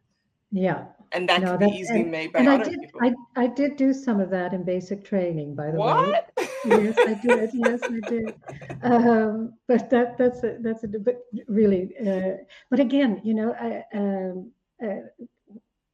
Yeah. 0.51 0.85
And 1.11 1.27
that 1.29 1.41
can 1.41 1.57
be 1.57 1.65
easily 1.65 2.01
and, 2.01 2.11
made 2.11 2.31
by 2.31 2.39
and 2.39 2.47
other 2.47 2.63
I 2.63 2.69
did, 2.69 2.79
people. 2.79 2.99
I, 3.01 3.13
I 3.35 3.47
did 3.47 3.75
do 3.75 3.93
some 3.93 4.19
of 4.19 4.29
that 4.31 4.53
in 4.53 4.63
basic 4.63 5.03
training, 5.03 5.55
by 5.55 5.67
the 5.67 5.71
way. 5.71 5.77
what? 5.77 6.31
way. 6.37 6.47
yes, 6.65 6.97
I 6.99 7.13
did. 7.15 7.49
Yes, 7.53 7.79
I 7.83 8.09
did. 8.09 8.35
Um, 8.83 9.53
but 9.67 9.89
that 9.89 10.17
that's 10.17 10.43
a, 10.43 10.57
that's 10.59 10.83
a 10.83 10.87
but 10.87 11.23
really. 11.47 11.91
Uh, 11.99 12.43
but 12.69 12.79
again, 12.79 13.21
you 13.23 13.33
know, 13.33 13.53
I 13.53 13.83
um, 13.97 14.51
uh, 14.83 15.25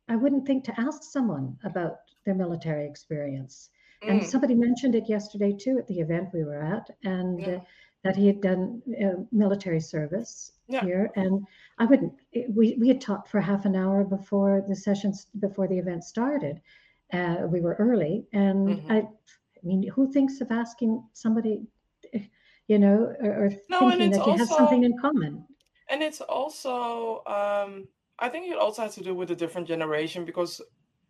I 0.10 0.16
wouldn't 0.16 0.46
think 0.46 0.64
to 0.66 0.80
ask 0.80 1.04
someone 1.04 1.58
about 1.64 1.98
their 2.26 2.36
military 2.36 2.86
experience. 2.88 3.70
Mm. 4.04 4.10
And 4.10 4.26
somebody 4.26 4.56
mentioned 4.56 4.96
it 4.96 5.08
yesterday 5.08 5.54
too 5.54 5.78
at 5.78 5.88
the 5.88 6.00
event 6.00 6.30
we 6.34 6.44
were 6.44 6.62
at, 6.62 6.90
and 7.04 7.40
yeah. 7.40 7.48
uh, 7.48 7.60
that 8.04 8.16
he 8.16 8.28
had 8.28 8.42
done 8.42 8.82
uh, 9.04 9.22
military 9.32 9.80
service 9.80 10.54
yeah. 10.68 10.82
here. 10.82 11.12
And 11.16 11.46
I 11.78 11.86
wouldn't. 11.86 12.14
We 12.50 12.78
we 12.80 12.88
had 12.88 13.02
talked 13.02 13.30
for 13.30 13.40
half 13.42 13.66
an 13.66 13.76
hour 13.76 14.04
before 14.04 14.64
the 14.68 14.76
sessions 14.76 15.28
before 15.40 15.68
the 15.68 15.78
event 15.78 16.04
started. 16.04 16.62
Uh, 17.12 17.48
we 17.48 17.60
were 17.60 17.76
early, 17.80 18.26
and 18.34 18.68
mm-hmm. 18.68 18.92
I 18.92 19.08
I 19.62 19.68
mean, 19.68 19.88
who 19.90 20.12
thinks 20.12 20.42
of 20.42 20.52
asking 20.52 21.04
somebody, 21.14 21.62
you 22.68 22.80
know, 22.80 23.14
or, 23.22 23.46
or 23.46 23.52
no, 23.70 23.90
thinking 23.90 24.12
that 24.12 24.18
you 24.18 24.32
also, 24.32 24.38
have 24.38 24.48
something 24.48 24.84
in 24.84 24.98
common? 24.98 25.46
And 25.90 26.02
it's 26.02 26.22
also, 26.22 27.24
um, 27.26 27.88
I 28.20 28.30
think 28.30 28.52
it 28.52 28.58
also 28.58 28.82
has 28.84 28.96
to 28.96 29.04
do 29.04 29.14
with 29.16 29.32
a 29.32 29.36
different 29.36 29.68
generation 29.68 30.26
because 30.26 30.62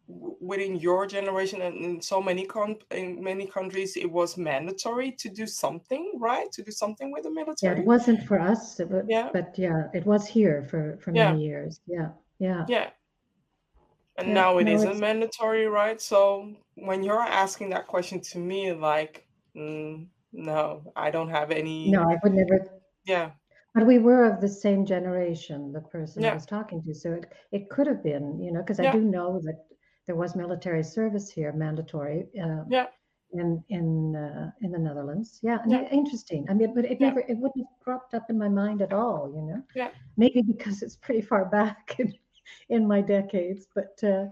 within 0.07 0.75
your 0.75 1.05
generation 1.05 1.61
and 1.61 1.77
in 1.77 2.01
so 2.01 2.19
many 2.21 2.43
con- 2.45 2.77
in 2.91 3.23
many 3.23 3.45
countries 3.45 3.95
it 3.95 4.09
was 4.09 4.37
mandatory 4.37 5.11
to 5.11 5.29
do 5.29 5.45
something 5.45 6.13
right? 6.19 6.51
To 6.53 6.63
do 6.63 6.71
something 6.71 7.11
with 7.11 7.23
the 7.23 7.31
military 7.31 7.75
yeah 7.75 7.81
it 7.81 7.85
wasn't 7.85 8.23
for 8.23 8.39
us 8.39 8.81
but 8.89 9.05
yeah. 9.07 9.29
but 9.31 9.53
yeah 9.57 9.83
it 9.93 10.05
was 10.05 10.27
here 10.27 10.63
for 10.69 10.97
for 11.01 11.11
yeah. 11.11 11.31
many 11.31 11.45
years. 11.45 11.81
Yeah 11.87 12.09
yeah. 12.39 12.65
Yeah. 12.67 12.89
And 14.17 14.29
yeah 14.29 14.33
now 14.33 14.57
it 14.57 14.63
no 14.63 14.73
isn't 14.73 14.91
it's 14.91 14.99
mandatory 14.99 15.67
right? 15.67 16.01
So 16.01 16.55
when 16.75 17.03
you're 17.03 17.21
asking 17.21 17.69
that 17.71 17.87
question 17.87 18.19
to 18.21 18.39
me 18.39 18.73
like 18.73 19.27
mm, 19.55 20.07
no 20.31 20.83
i 20.95 21.09
don't 21.09 21.29
have 21.29 21.51
any 21.51 21.89
no 21.89 22.03
i 22.03 22.17
would 22.23 22.33
never 22.33 22.65
yeah 23.05 23.31
but 23.73 23.85
we 23.85 23.99
were 23.99 24.25
of 24.25 24.41
the 24.41 24.47
same 24.49 24.85
generation 24.85 25.71
the 25.71 25.81
person 25.81 26.25
i 26.25 26.33
was 26.33 26.45
talking 26.45 26.81
to 26.83 26.93
so 26.93 27.11
it, 27.13 27.31
it 27.51 27.69
could 27.69 27.87
have 27.87 28.03
been 28.03 28.39
you 28.41 28.51
know 28.51 28.61
because 28.61 28.79
i 28.79 28.91
do 28.91 28.99
know 28.99 29.39
that 29.43 29.65
there 30.09 30.15
was 30.15 30.35
military 30.35 30.83
service 30.83 31.29
here 31.29 31.51
mandatory 31.51 32.25
uh, 32.43 32.63
yeah. 32.67 32.87
in 33.33 33.63
in 33.69 34.15
uh, 34.15 34.49
in 34.63 34.71
the 34.71 34.79
netherlands. 34.79 35.39
Yeah 35.43 35.59
yeah. 35.67 35.87
interesting. 35.91 36.47
I 36.49 36.55
mean 36.55 36.73
but 36.73 36.83
it 36.83 36.97
yeah. 36.99 37.09
never 37.09 37.19
it 37.19 37.37
wouldn't 37.37 37.63
have 37.67 37.79
cropped 37.83 38.15
up 38.15 38.25
in 38.27 38.35
my 38.39 38.49
mind 38.49 38.81
at 38.81 38.91
all 38.91 39.31
you 39.35 39.43
know? 39.43 39.61
Yeah. 39.75 39.89
Maybe 40.17 40.41
because 40.41 40.81
it's 40.81 40.95
pretty 40.95 41.21
far 41.21 41.45
back 41.45 41.95
in, 41.99 42.11
in 42.69 42.87
my 42.87 43.01
decades 43.01 43.67
but 43.75 43.93
uh, 44.01 44.25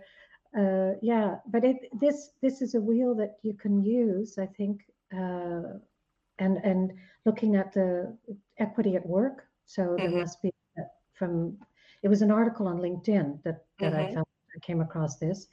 uh, 0.60 0.94
yeah 1.04 1.36
but 1.46 1.64
it 1.64 1.78
this 2.02 2.32
this 2.42 2.64
is 2.64 2.74
a 2.74 2.82
wheel 2.82 3.14
that 3.14 3.34
you 3.44 3.54
can 3.54 3.84
use 3.84 4.40
i 4.40 4.48
think 4.48 4.82
uh, 5.16 5.78
and 6.40 6.58
and 6.58 6.94
looking 7.26 7.56
at 7.56 7.74
the 7.74 8.16
equity 8.58 8.96
at 8.96 9.06
work. 9.06 9.48
So 9.66 9.96
there 9.98 10.08
mm-hmm. 10.08 10.20
must 10.20 10.42
be 10.42 10.54
uh, 10.78 10.84
from 11.14 11.58
it 12.04 12.10
was 12.10 12.22
an 12.22 12.32
article 12.32 12.68
on 12.68 12.78
linkedin 12.78 13.42
that 13.44 13.66
that 13.80 13.94
i 13.94 14.04
mm-hmm. 14.04 14.16
found 14.16 14.26
i 14.56 14.60
came 14.60 14.82
across 14.82 15.18
this. 15.18 15.48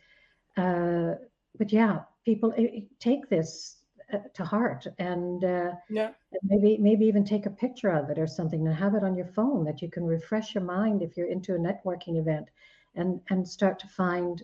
Uh, 0.57 1.15
but 1.59 1.73
yeah 1.73 2.01
people 2.25 2.53
eh, 2.57 2.67
eh, 2.75 2.81
take 3.01 3.29
this 3.29 3.77
uh, 4.13 4.19
to 4.35 4.45
heart 4.45 4.87
and 4.99 5.45
uh, 5.45 5.73
yeah. 5.89 6.11
maybe 6.43 6.77
maybe 6.79 7.07
even 7.07 7.25
take 7.25 7.47
a 7.47 7.51
picture 7.51 7.91
of 7.91 8.11
it 8.11 8.19
or 8.19 8.27
something 8.27 8.67
and 8.67 8.77
have 8.77 8.95
it 8.95 9.05
on 9.05 9.17
your 9.17 9.27
phone 9.27 9.65
that 9.65 9.83
you 9.83 9.91
can 9.91 10.05
refresh 10.05 10.55
your 10.55 10.65
mind 10.65 11.03
if 11.03 11.17
you're 11.17 11.31
into 11.31 11.55
a 11.55 11.59
networking 11.59 12.19
event 12.19 12.49
and 12.95 13.21
and 13.31 13.47
start 13.47 13.79
to 13.79 13.89
find 13.89 14.43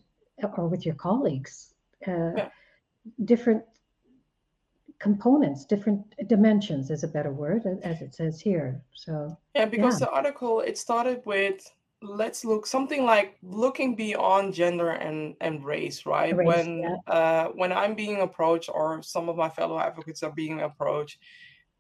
or 0.57 0.69
with 0.69 0.87
your 0.87 0.95
colleagues 0.95 1.75
uh, 2.09 2.33
yeah. 2.37 2.49
different 3.25 3.63
components 5.01 5.65
different 5.65 6.15
dimensions 6.29 6.91
is 6.91 7.03
a 7.05 7.09
better 7.09 7.33
word 7.33 7.63
as 7.83 8.03
it 8.03 8.15
says 8.15 8.41
here 8.41 8.83
so 8.95 9.37
Yeah, 9.55 9.67
because 9.67 9.99
yeah 9.99 9.99
the 9.99 10.11
article 10.11 10.61
it 10.61 10.79
started 10.79 11.23
with 11.27 11.61
let's 12.03 12.45
look 12.45 12.67
something 12.67 13.05
like 13.05 13.37
looking 13.43 13.95
beyond 13.97 14.55
gender 14.55 14.91
and 14.91 15.37
and 15.41 15.65
race, 15.65 16.07
right? 16.07 16.39
race 16.39 16.41
When 16.41 16.83
yeah 16.83 16.97
uh 17.07 17.49
when 17.49 17.73
I'm 17.73 17.95
being 17.95 18.21
approached 18.21 18.71
or 18.73 19.03
some 19.03 19.29
of 19.29 19.37
my 19.37 19.49
fellow 19.51 19.79
advocates 19.79 20.23
are 20.23 20.31
being 20.33 20.61
approached, 20.61 21.19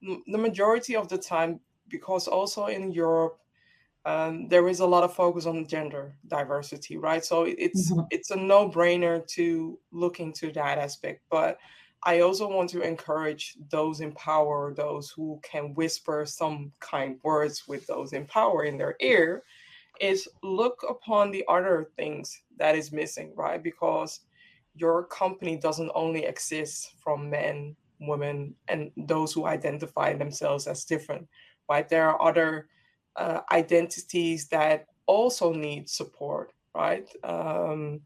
the 0.02 0.38
majority 0.38 0.96
of 0.96 1.08
the 1.08 1.18
time, 1.18 1.60
because 1.88 2.26
also 2.28 2.66
in 2.66 2.90
Europe, 2.92 3.38
um, 4.06 4.48
there 4.48 4.68
is 4.68 4.80
a 4.80 4.86
lot 4.86 5.04
of 5.04 5.14
focus 5.14 5.46
on 5.46 5.66
gender 5.68 6.16
diversity, 6.28 6.96
right? 6.98 7.24
So 7.24 7.44
it- 7.44 7.56
it's 7.58 7.92
Mhm. 7.92 8.06
it's 8.10 8.30
a 8.30 8.36
no-brainer 8.36 9.26
to 9.36 9.78
look 9.92 10.20
into 10.20 10.52
that 10.52 10.78
aspect, 10.78 11.22
but 11.30 11.58
I 12.02 12.20
also 12.20 12.48
want 12.48 12.70
to 12.70 12.80
encourage 12.80 13.56
those 13.70 14.00
in 14.00 14.12
power, 14.12 14.72
those 14.74 15.10
who 15.10 15.38
can 15.42 15.74
whisper 15.74 16.24
some 16.26 16.72
kind 16.80 17.18
words 17.22 17.68
with 17.68 17.86
those 17.86 18.12
in 18.12 18.26
power 18.26 18.64
in 18.64 18.78
their 18.78 18.96
ear, 19.00 19.42
is 20.00 20.28
look 20.42 20.82
upon 20.88 21.30
the 21.30 21.44
other 21.48 21.90
things 21.96 22.42
that 22.58 22.74
is 22.74 22.90
missing, 22.90 23.32
right? 23.36 23.62
Because 23.62 24.20
your 24.74 25.04
company 25.04 25.56
doesn't 25.56 25.90
only 25.94 26.24
exist 26.24 26.94
from 27.02 27.28
men, 27.28 27.76
women, 28.00 28.54
and 28.68 28.90
those 28.96 29.32
who 29.32 29.46
identify 29.46 30.14
themselves 30.14 30.66
as 30.66 30.84
different, 30.84 31.28
right? 31.68 31.86
There 31.86 32.08
are 32.08 32.22
other 32.22 32.68
uh, 33.16 33.40
identities 33.52 34.48
that 34.48 34.86
also 35.06 35.52
need 35.52 35.90
support, 35.90 36.52
right? 36.74 37.08
Um, 37.24 38.00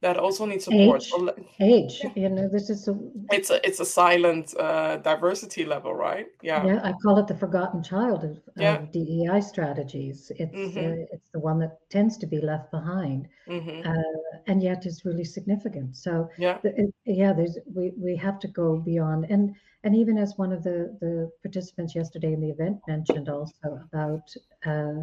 that 0.00 0.16
also 0.16 0.46
need 0.46 0.62
support. 0.62 1.02
age 1.02 1.12
le- 1.12 1.34
age 1.60 2.00
yeah, 2.04 2.10
you 2.14 2.28
know 2.28 2.48
this 2.48 2.70
is 2.70 2.86
a 2.88 2.94
it's 3.30 3.50
a 3.50 3.58
it's 3.66 3.80
a 3.80 3.84
silent 3.84 4.54
uh, 4.58 4.96
diversity 4.98 5.64
level, 5.64 5.92
right? 5.94 6.26
Yeah, 6.42 6.64
Yeah, 6.66 6.80
I 6.84 6.92
call 7.02 7.18
it 7.18 7.26
the 7.26 7.36
forgotten 7.36 7.82
child 7.82 8.24
of, 8.24 8.40
yeah. 8.56 8.76
of 8.78 8.92
DEI 8.92 9.40
strategies. 9.40 10.30
It's 10.36 10.54
Mm-hmm. 10.54 10.78
uh, 10.78 11.04
it's 11.14 11.30
the 11.32 11.40
one 11.40 11.58
that 11.60 11.78
tends 11.90 12.16
to 12.18 12.26
be 12.26 12.40
left 12.40 12.70
behind, 12.70 13.28
Mm-hmm. 13.48 13.88
uh, 13.90 14.40
and 14.46 14.62
yet 14.62 14.86
is 14.86 15.04
really 15.04 15.24
significant. 15.24 15.96
So, 15.96 16.28
Yeah. 16.38 16.58
the, 16.62 16.70
it, 16.80 16.94
yeah, 17.04 17.32
there's 17.32 17.58
we 17.74 17.92
we 17.98 18.16
have 18.16 18.38
to 18.40 18.48
go 18.48 18.76
beyond, 18.78 19.26
and 19.30 19.54
and 19.84 19.94
even 19.96 20.16
as 20.18 20.38
one 20.38 20.52
of 20.52 20.62
the 20.62 20.96
the 21.00 21.30
participants 21.42 21.94
yesterday 21.94 22.32
in 22.34 22.40
the 22.40 22.50
event 22.50 22.78
mentioned 22.86 23.28
also 23.28 23.80
about 23.92 24.26
uh, 24.66 25.00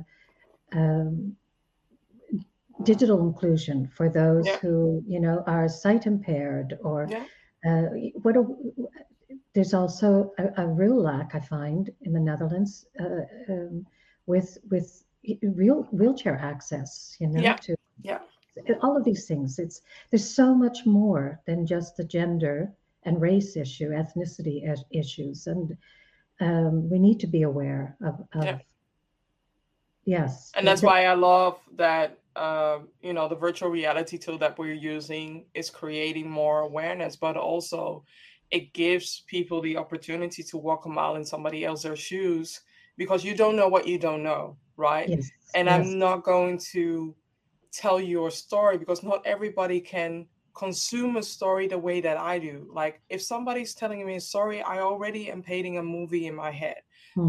um, 0.74 1.36
digital 2.84 3.20
inclusion 3.22 3.88
for 3.88 4.10
those 4.10 4.46
Yeah. 4.46 4.58
who 4.58 5.04
you 5.08 5.20
know 5.20 5.44
are 5.48 5.68
sight 5.68 6.06
impaired 6.06 6.78
or 6.84 7.08
Yeah. 7.10 7.26
uh, 7.66 7.88
what 8.22 8.36
a, 8.36 8.44
there's 9.54 9.74
also 9.74 10.34
a, 10.38 10.64
a 10.64 10.68
real 10.68 11.02
lack 11.02 11.34
I 11.36 11.40
find 11.40 11.90
in 12.02 12.12
the 12.14 12.20
Netherlands 12.20 12.86
uh, 13.00 13.24
um, 13.50 13.86
with 14.26 14.58
with 14.70 15.04
real 15.42 15.84
wheelchair 15.92 16.38
access. 16.38 17.16
You 17.20 17.28
know, 17.28 17.42
Yeah. 17.42 17.56
to 17.56 17.76
Yeah. 18.04 18.20
all 18.82 18.96
of 18.98 19.04
these 19.04 19.26
things. 19.26 19.58
It's 19.60 19.82
there's 20.10 20.30
so 20.30 20.54
much 20.54 20.86
more 20.86 21.42
than 21.46 21.66
just 21.66 21.96
the 21.98 22.04
gender 22.04 22.74
and 23.04 23.22
race 23.22 23.56
issue, 23.56 23.90
ethnicity 23.92 24.68
as- 24.68 24.84
issues, 24.92 25.48
and 25.48 25.78
um, 26.42 26.90
we 26.90 27.00
need 27.00 27.20
to 27.22 27.28
be 27.28 27.44
aware 27.44 27.96
of. 28.02 28.28
of. 28.34 28.60
Yes, 30.08 30.52
And 30.56 30.68
that's 30.68 30.84
why 30.84 31.06
I 31.06 31.16
love 31.16 31.60
that 31.78 32.20
um, 32.36 32.90
you 33.02 33.14
know 33.14 33.28
the 33.28 33.36
virtual 33.36 33.70
reality 33.70 34.18
tool 34.18 34.38
that 34.40 34.58
we're 34.58 34.74
using 34.74 35.46
is 35.54 35.70
creating 35.70 36.30
more 36.30 36.62
awareness, 36.62 37.16
but 37.16 37.38
also 37.38 38.04
it 38.52 38.74
gives 38.74 39.22
people 39.28 39.62
the 39.62 39.78
opportunity 39.78 40.44
to 40.44 40.58
walk 40.58 40.86
a 40.86 40.90
mile 40.90 41.16
in 41.16 41.26
somebody 41.26 41.66
else's 41.66 42.00
shoes 42.00 42.62
because 42.98 43.24
you 43.26 43.36
don't 43.36 43.56
know 43.56 43.68
what 43.68 43.88
you 43.88 43.98
don't 43.98 44.24
know, 44.24 44.58
right? 44.78 45.16
yes, 45.16 45.32
And 45.54 45.70
yes, 45.70 45.96
I'm 45.96 45.98
not 45.98 46.24
going 46.24 46.60
to 46.72 47.16
tell 47.72 48.00
your 48.00 48.32
story 48.32 48.78
because 48.78 49.04
not 49.04 49.26
everybody 49.26 49.82
can 49.82 50.28
consume 50.56 51.18
a 51.18 51.24
story 51.24 51.68
the 51.68 51.78
way 51.78 52.00
that 52.02 52.18
I 52.18 52.40
do. 52.40 52.70
Like 52.74 53.02
if 53.10 53.22
somebody's 53.22 53.74
telling 53.76 54.06
me 54.06 54.16
a 54.16 54.22
story, 54.22 54.62
I 54.62 54.80
already 54.80 55.30
am 55.32 55.44
painting 55.44 55.78
a 55.78 55.84
movie 55.84 56.28
in 56.28 56.36
my 56.36 56.52
head. 56.52 56.78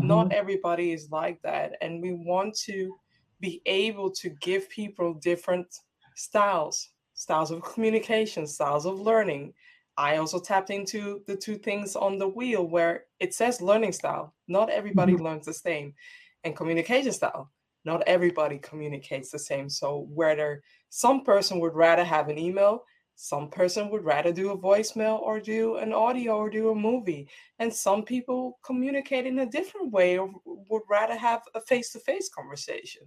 Not 0.01 0.27
mhm, 0.27 0.33
everybody 0.33 0.93
is 0.93 1.11
like 1.11 1.41
that. 1.43 1.73
And 1.81 2.03
we 2.03 2.13
want 2.13 2.55
to 2.67 2.99
be 3.41 3.63
able 3.67 4.11
to 4.11 4.31
give 4.41 4.69
people 4.69 5.15
different 5.15 5.67
styles, 6.15 6.91
styles 7.15 7.51
of 7.51 7.63
communication, 7.63 8.47
styles 8.47 8.87
of 8.87 9.01
learning. 9.01 9.53
I 9.97 10.17
also 10.17 10.39
tapped 10.39 10.71
into 10.71 11.23
the 11.27 11.37
two 11.37 11.57
things 11.57 11.97
on 11.97 12.19
the 12.19 12.29
wheel 12.29 12.67
where 12.67 13.05
it 13.21 13.35
says 13.35 13.63
learning 13.63 13.93
style. 13.93 14.35
Not 14.49 14.71
everybody 14.71 15.15
mhm. 15.15 15.21
learns 15.21 15.47
the 15.47 15.55
same. 15.55 15.95
And 16.45 16.57
communication 16.57 17.13
style. 17.13 17.51
Not 17.85 18.03
everybody 18.07 18.59
communicates 18.59 19.31
the 19.31 19.39
same. 19.39 19.69
So 19.69 20.09
whether 20.11 20.63
some 20.91 21.23
person 21.23 21.61
would 21.61 21.75
rather 21.75 22.05
have 22.05 22.29
an 22.29 22.39
email, 22.39 22.85
some 23.17 23.49
person 23.49 23.89
would 23.89 24.05
rather 24.05 24.33
do 24.33 24.51
a 24.51 24.59
voicemail 24.59 25.21
or 25.21 25.41
do 25.41 25.77
an 25.77 25.93
audio 25.93 26.37
or 26.37 26.51
do 26.51 26.71
a 26.71 26.75
movie. 26.75 27.29
And 27.59 27.73
some 27.73 28.03
people 28.03 28.59
communicate 28.63 29.27
in 29.27 29.39
a 29.39 29.47
different 29.47 29.91
way 29.91 30.19
or 30.19 30.31
would 30.45 30.83
rather 30.89 31.17
have 31.17 31.43
a 31.55 31.61
face-to-face 31.63 32.29
conversation. 32.29 33.03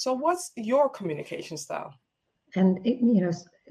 So 0.00 0.14
what's 0.14 0.50
your 0.56 0.88
communication 0.88 1.58
style? 1.58 1.92
And 2.54 2.84
it, 2.86 2.98
you 3.00 3.20
know, 3.20 3.30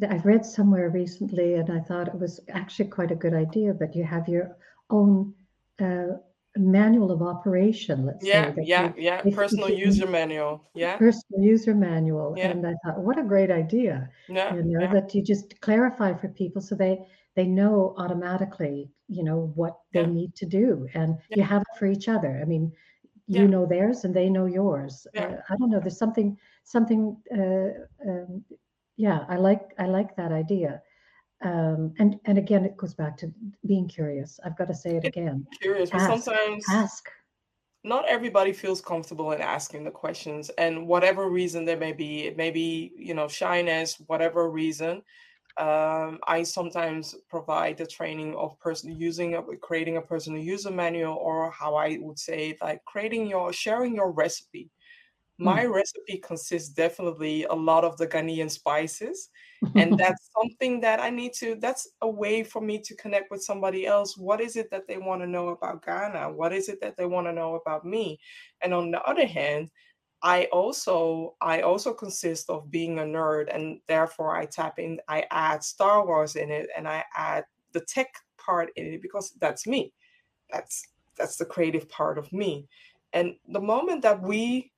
I've 0.09 0.25
read 0.25 0.45
somewhere 0.45 0.89
recently, 0.89 1.53
and 1.55 1.69
I 1.69 1.79
thought 1.81 2.07
it 2.07 2.19
was 2.19 2.39
actually 2.49 2.89
quite 2.89 3.11
a 3.11 3.15
good 3.15 3.33
idea. 3.33 3.73
But 3.73 3.95
you 3.95 4.03
have 4.05 4.27
your 4.29 4.57
own 4.89 5.33
uh, 5.79 6.17
manual 6.57 7.11
of 7.11 7.21
operation, 7.21 8.05
let's 8.05 8.29
say 8.31 8.51
Yeah, 8.51 8.51
that 8.51 8.67
yeah, 8.67 8.77
you, 8.77 8.93
yeah. 8.97 9.23
Personal 9.31 9.69
user 9.69 10.05
manual. 10.07 10.69
Yeah, 10.73 10.99
personal 10.99 11.41
user 11.41 11.73
manual. 11.75 12.35
yeah, 12.35 12.43
And 12.43 12.65
I 12.67 12.73
thought, 12.83 13.01
what 13.01 13.17
a 13.19 13.23
great 13.23 13.51
idea! 13.51 14.09
yeah, 14.27 14.55
You 14.55 14.63
know, 14.63 14.87
yeah, 14.87 14.93
that 14.93 15.13
you 15.15 15.23
just 15.23 15.59
clarify 15.61 16.13
for 16.15 16.29
people 16.29 16.61
so 16.61 16.75
they 16.75 17.05
they 17.35 17.45
know 17.47 17.93
automatically, 17.97 18.91
you 19.07 19.23
know, 19.23 19.51
what 19.55 19.79
they 19.93 20.03
yeah, 20.03 20.07
need 20.07 20.35
to 20.35 20.45
do, 20.45 20.87
and 20.93 21.17
you 21.33 21.43
have 21.43 21.61
it 21.61 21.77
for 21.77 21.85
each 21.87 22.07
other. 22.09 22.39
I 22.41 22.45
mean, 22.45 22.73
you 23.29 23.47
know 23.47 23.65
theirs, 23.65 24.03
and 24.05 24.13
they 24.13 24.29
know 24.29 24.45
yours. 24.45 25.05
yeah, 25.13 25.25
Uh, 25.25 25.41
I 25.49 25.55
don't 25.57 25.69
know. 25.69 25.79
There's 25.79 25.97
something 25.97 26.37
something. 26.63 27.15
Uh, 27.31 28.09
um, 28.09 28.43
yeah, 28.97 29.25
I 29.29 29.37
like 29.37 29.73
I 29.77 29.85
like 29.85 30.15
that 30.15 30.31
idea. 30.31 30.81
Um, 31.41 31.93
and 31.99 32.19
and 32.25 32.37
again, 32.37 32.65
it 32.65 32.75
goes 32.75 32.93
back 32.93 33.15
to 33.17 33.31
being 33.65 33.87
curious. 33.87 34.39
I've 34.43 34.57
got 34.57 34.67
to 34.67 34.75
say 34.75 34.97
it 34.97 35.05
again. 35.05 35.45
curious, 35.61 35.89
but 35.89 35.99
sometimes 36.01 36.65
ask. 36.69 37.07
not 37.83 38.05
everybody 38.09 38.51
feels 38.51 38.81
comfortable 38.81 39.31
in 39.31 39.41
asking 39.41 39.83
the 39.85 39.91
questions 39.91 40.49
and 40.57 40.85
whatever 40.87 41.29
reason 41.29 41.63
there 41.63 41.77
may 41.77 41.93
be 41.93 42.27
it 42.27 42.35
may 42.35 42.51
be 42.51 42.91
you 42.97 43.13
know 43.13 43.27
shyness 43.27 44.01
whatever 44.07 44.49
reason 44.49 45.01
um, 45.59 46.19
i 46.27 46.41
sometimes 46.41 47.15
provide 47.29 47.77
the 47.77 47.85
training 47.85 48.35
of 48.35 48.59
person 48.59 48.95
using 48.95 49.35
a, 49.35 49.43
creating 49.57 49.97
a 49.97 50.01
personal 50.01 50.41
user 50.41 50.71
manual 50.71 51.15
or 51.15 51.51
how 51.51 51.75
i 51.75 51.97
would 52.01 52.17
say 52.17 52.57
like 52.61 52.83
creating 52.85 53.27
your 53.27 53.51
sharing 53.53 53.93
your 53.95 54.11
recipe 54.11 54.69
my 55.39 55.63
mm. 55.63 55.73
recipe 55.73 56.17
consists 56.17 56.69
definitely 56.69 57.45
a 57.45 57.53
lot 57.53 57.85
of 57.85 57.97
the 57.97 58.05
Ghanaian 58.05 58.51
spices. 58.51 59.29
and 59.75 59.97
that's 59.97 60.29
something 60.37 60.81
that 60.81 60.99
I 60.99 61.09
need 61.09 61.33
to, 61.35 61.55
that's 61.55 61.87
a 62.01 62.09
way 62.09 62.43
for 62.43 62.61
me 62.61 62.79
to 62.79 62.95
connect 62.97 63.31
with 63.31 63.41
somebody 63.41 63.87
else. 63.87 64.17
What 64.17 64.41
is 64.41 64.57
it 64.57 64.69
that 64.71 64.87
they 64.87 64.97
want 64.97 65.21
to 65.21 65.27
know 65.27 65.49
about 65.49 65.85
Ghana? 65.85 66.33
What 66.33 66.51
is 66.51 66.67
it 66.67 66.81
that 66.81 66.97
they 66.97 67.05
want 67.05 67.27
to 67.27 67.33
know 67.33 67.55
about 67.55 67.85
me? 67.85 68.19
And 68.61 68.73
on 68.73 68.91
the 68.91 69.01
other 69.03 69.25
hand, 69.25 69.71
I 70.21 70.45
also 70.45 71.35
I 71.41 71.61
also 71.61 71.93
consist 71.93 72.49
of 72.49 72.69
being 72.69 72.99
a 72.99 73.03
nerd 73.03 73.53
and 73.53 73.79
therefore 73.87 74.35
I 74.35 74.45
tap 74.45 74.77
in 74.79 74.99
I 75.07 75.25
add 75.31 75.63
Star 75.63 76.05
Wars 76.05 76.35
in 76.35 76.51
it 76.51 76.69
and 76.75 76.87
I 76.87 77.05
add 77.15 77.45
the 77.71 77.81
tech 77.81 78.13
part 78.37 78.71
in 78.75 78.93
it 78.93 79.01
because 79.01 79.33
that's 79.39 79.65
me. 79.65 79.93
That's 80.51 80.83
that's 81.15 81.37
the 81.37 81.45
creative 81.45 81.87
part 81.89 82.17
of 82.17 82.31
me. 82.33 82.67
And 83.13 83.35
the 83.47 83.61
moment 83.61 84.01
that 84.01 84.21
we 84.21 84.71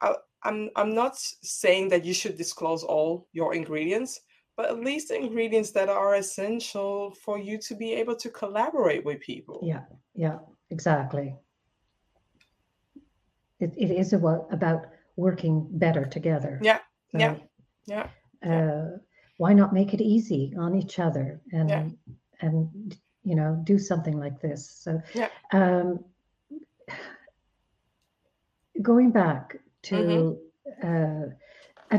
I, 0.00 0.14
I'm 0.44 0.70
I'm 0.76 0.94
not 0.94 1.16
saying 1.16 1.88
that 1.88 2.04
you 2.04 2.14
should 2.14 2.36
disclose 2.36 2.84
all 2.84 3.26
your 3.32 3.54
ingredients, 3.54 4.20
but 4.56 4.66
at 4.66 4.78
least 4.78 5.10
ingredients 5.10 5.72
that 5.72 5.88
are 5.88 6.14
essential 6.14 7.10
for 7.24 7.38
you 7.38 7.58
to 7.58 7.74
be 7.74 7.92
able 7.94 8.14
to 8.16 8.30
collaborate 8.30 9.04
with 9.04 9.18
people. 9.18 9.60
Yeah, 9.64 9.82
yeah, 10.14 10.38
exactly. 10.70 11.34
It, 13.60 13.72
it 13.76 13.90
is 13.90 14.12
about, 14.12 14.48
about 14.50 14.86
working 15.16 15.66
better 15.70 16.04
together. 16.04 16.58
Yeah, 16.62 16.80
yeah, 17.12 17.36
yeah. 17.86 18.08
Uh, 18.46 18.98
why 19.38 19.52
not 19.52 19.72
make 19.72 19.94
it 19.94 20.00
easy 20.00 20.54
on 20.58 20.74
each 20.74 20.98
other 20.98 21.40
and 21.52 21.68
yeah. 21.68 21.88
and 22.40 22.96
you 23.22 23.34
know 23.34 23.60
do 23.64 23.78
something 23.78 24.18
like 24.18 24.40
this? 24.40 24.70
So, 24.70 25.00
yeah. 25.14 25.28
Um, 25.52 26.04
going 28.82 29.10
back 29.10 29.56
to 29.84 29.94
mm-hmm. 29.94 30.86
uh, 30.86 31.26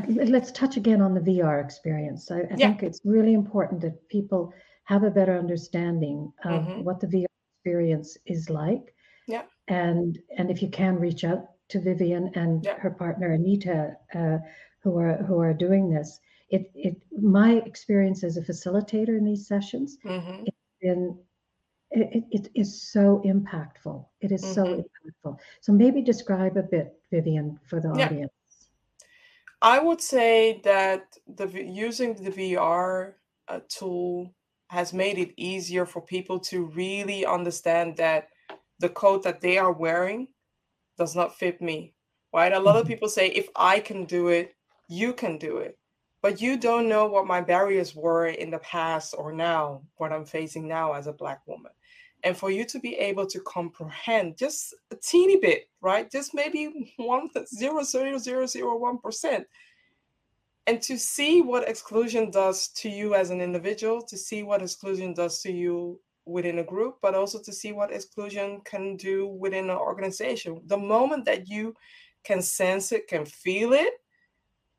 let's 0.07 0.51
touch 0.51 0.77
again 0.77 1.01
on 1.01 1.13
the 1.13 1.21
VR 1.21 1.63
experience. 1.63 2.29
I, 2.31 2.39
I 2.39 2.47
yeah. 2.57 2.67
think 2.67 2.83
it's 2.83 3.01
really 3.03 3.33
important 3.33 3.81
that 3.81 4.07
people 4.09 4.53
have 4.83 5.03
a 5.03 5.11
better 5.11 5.37
understanding 5.37 6.31
of 6.43 6.63
mm-hmm. 6.63 6.83
what 6.83 6.99
the 6.99 7.07
VR 7.07 7.25
experience 7.59 8.17
is 8.25 8.49
like. 8.49 8.93
Yeah. 9.27 9.43
And 9.67 10.17
and 10.37 10.49
if 10.49 10.61
you 10.61 10.69
can 10.69 10.95
reach 10.95 11.23
out 11.23 11.49
to 11.69 11.81
Vivian 11.81 12.31
and 12.35 12.63
yeah. 12.63 12.79
her 12.79 12.91
partner 12.91 13.33
Anita, 13.33 13.97
uh, 14.15 14.37
who 14.87 14.97
are 14.97 15.17
who 15.23 15.39
are 15.39 15.53
doing 15.53 15.89
this. 15.89 16.19
It 16.49 16.71
it 16.73 16.95
my 17.11 17.53
experience 17.65 18.23
as 18.23 18.37
a 18.37 18.41
facilitator 18.41 19.17
in 19.17 19.25
these 19.25 19.47
sessions, 19.47 19.97
mm-hmm. 20.05 20.43
it's 20.45 20.57
been 20.81 21.17
it, 21.91 22.23
it 22.31 22.49
is 22.53 22.81
so 22.91 23.21
impactful. 23.25 24.05
It 24.21 24.31
is 24.31 24.43
mm-hmm. 24.43 24.53
so 24.53 24.63
impactful. 24.83 25.37
So 25.61 25.71
maybe 25.71 26.01
describe 26.01 26.57
a 26.57 26.63
bit, 26.63 26.93
Vivian, 27.11 27.59
for 27.69 27.79
the 27.79 27.93
yeah. 27.95 28.05
audience. 28.05 28.31
I 29.61 29.79
would 29.79 30.01
say 30.01 30.61
that 30.63 31.17
the 31.27 31.47
using 31.47 32.13
the 32.13 32.31
VR 32.31 33.13
uh, 33.47 33.59
tool 33.67 34.33
has 34.69 34.93
made 34.93 35.17
it 35.17 35.33
easier 35.37 35.85
for 35.85 36.01
people 36.01 36.39
to 36.39 36.65
really 36.65 37.25
understand 37.25 37.97
that 37.97 38.29
the 38.79 38.89
coat 38.89 39.23
that 39.23 39.41
they 39.41 39.57
are 39.57 39.71
wearing 39.71 40.27
does 40.97 41.15
not 41.15 41.37
fit 41.37 41.61
me. 41.61 41.93
Right? 42.33 42.53
A 42.53 42.59
lot 42.59 42.73
mm-hmm. 42.73 42.81
of 42.81 42.87
people 42.87 43.09
say, 43.09 43.27
if 43.29 43.47
I 43.55 43.79
can 43.79 44.05
do 44.05 44.27
it, 44.27 44.55
you 44.87 45.13
can 45.13 45.37
do 45.37 45.57
it. 45.57 45.77
But 46.21 46.41
you 46.41 46.57
don't 46.57 46.89
know 46.89 47.05
what 47.07 47.27
my 47.27 47.41
barriers 47.41 47.95
were 47.95 48.27
in 48.27 48.51
the 48.51 48.59
past 48.59 49.15
or 49.17 49.31
now, 49.31 49.81
what 49.97 50.11
I'm 50.11 50.25
facing 50.25 50.67
now 50.67 50.93
as 50.93 51.07
a 51.07 51.13
Black 51.13 51.45
woman 51.47 51.71
and 52.23 52.35
for 52.35 52.49
you 52.49 52.65
to 52.65 52.79
be 52.79 52.95
able 52.95 53.25
to 53.27 53.39
comprehend 53.41 54.37
just 54.37 54.73
a 54.91 54.95
teeny 54.95 55.37
bit, 55.37 55.69
right? 55.81 56.11
Just 56.11 56.33
maybe 56.33 56.93
one 56.97 57.29
zero 57.45 57.83
zero 57.83 58.17
zero 58.17 58.45
zero 58.45 58.77
one 58.77 58.97
percent, 58.97 59.45
and 60.65 60.81
to 60.81 60.97
see 60.97 61.41
what 61.41 61.67
exclusion 61.67 62.31
does 62.31 62.69
to 62.69 62.89
you 62.89 63.13
as 63.15 63.29
an 63.29 63.41
individual, 63.41 64.01
to 64.01 64.17
see 64.17 64.43
what 64.43 64.61
exclusion 64.61 65.13
does 65.13 65.41
to 65.41 65.51
you 65.51 65.99
within 66.27 66.59
a 66.59 66.63
group, 66.63 66.97
but 67.01 67.15
also 67.15 67.41
to 67.41 67.53
see 67.53 67.71
what 67.71 67.91
exclusion 67.91 68.61
can 68.65 68.97
do 68.97 69.27
within 69.27 69.69
an 69.69 69.77
organization. 69.77 70.61
The 70.65 70.77
moment 70.77 71.25
that 71.25 71.47
you 71.47 71.75
can 72.23 72.41
sense 72.41 72.91
it, 72.91 73.07
can 73.07 73.25
feel 73.25 73.73
it, 73.73 73.93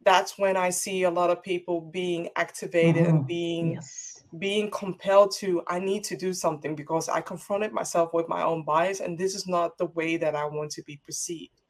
that's 0.04 0.38
when 0.38 0.56
I 0.56 0.70
see 0.70 1.02
a 1.02 1.10
lot 1.10 1.30
of 1.30 1.42
people 1.42 1.80
being 1.80 2.28
activated 2.36 3.04
mm-hmm. 3.04 3.16
and 3.16 3.26
being 3.26 3.72
yes 3.74 4.18
being 4.38 4.70
compelled 4.70 5.32
to 5.32 5.62
i 5.68 5.78
need 5.78 6.04
to 6.04 6.16
do 6.16 6.34
something 6.34 6.74
because 6.74 7.08
i 7.08 7.20
confronted 7.20 7.72
myself 7.72 8.12
with 8.12 8.28
my 8.28 8.42
own 8.42 8.62
bias 8.62 9.00
and 9.00 9.18
this 9.18 9.34
is 9.34 9.46
not 9.46 9.76
the 9.78 9.86
way 9.86 10.16
that 10.16 10.34
i 10.34 10.44
want 10.44 10.70
to 10.70 10.82
be 10.82 11.00
perceived 11.04 11.62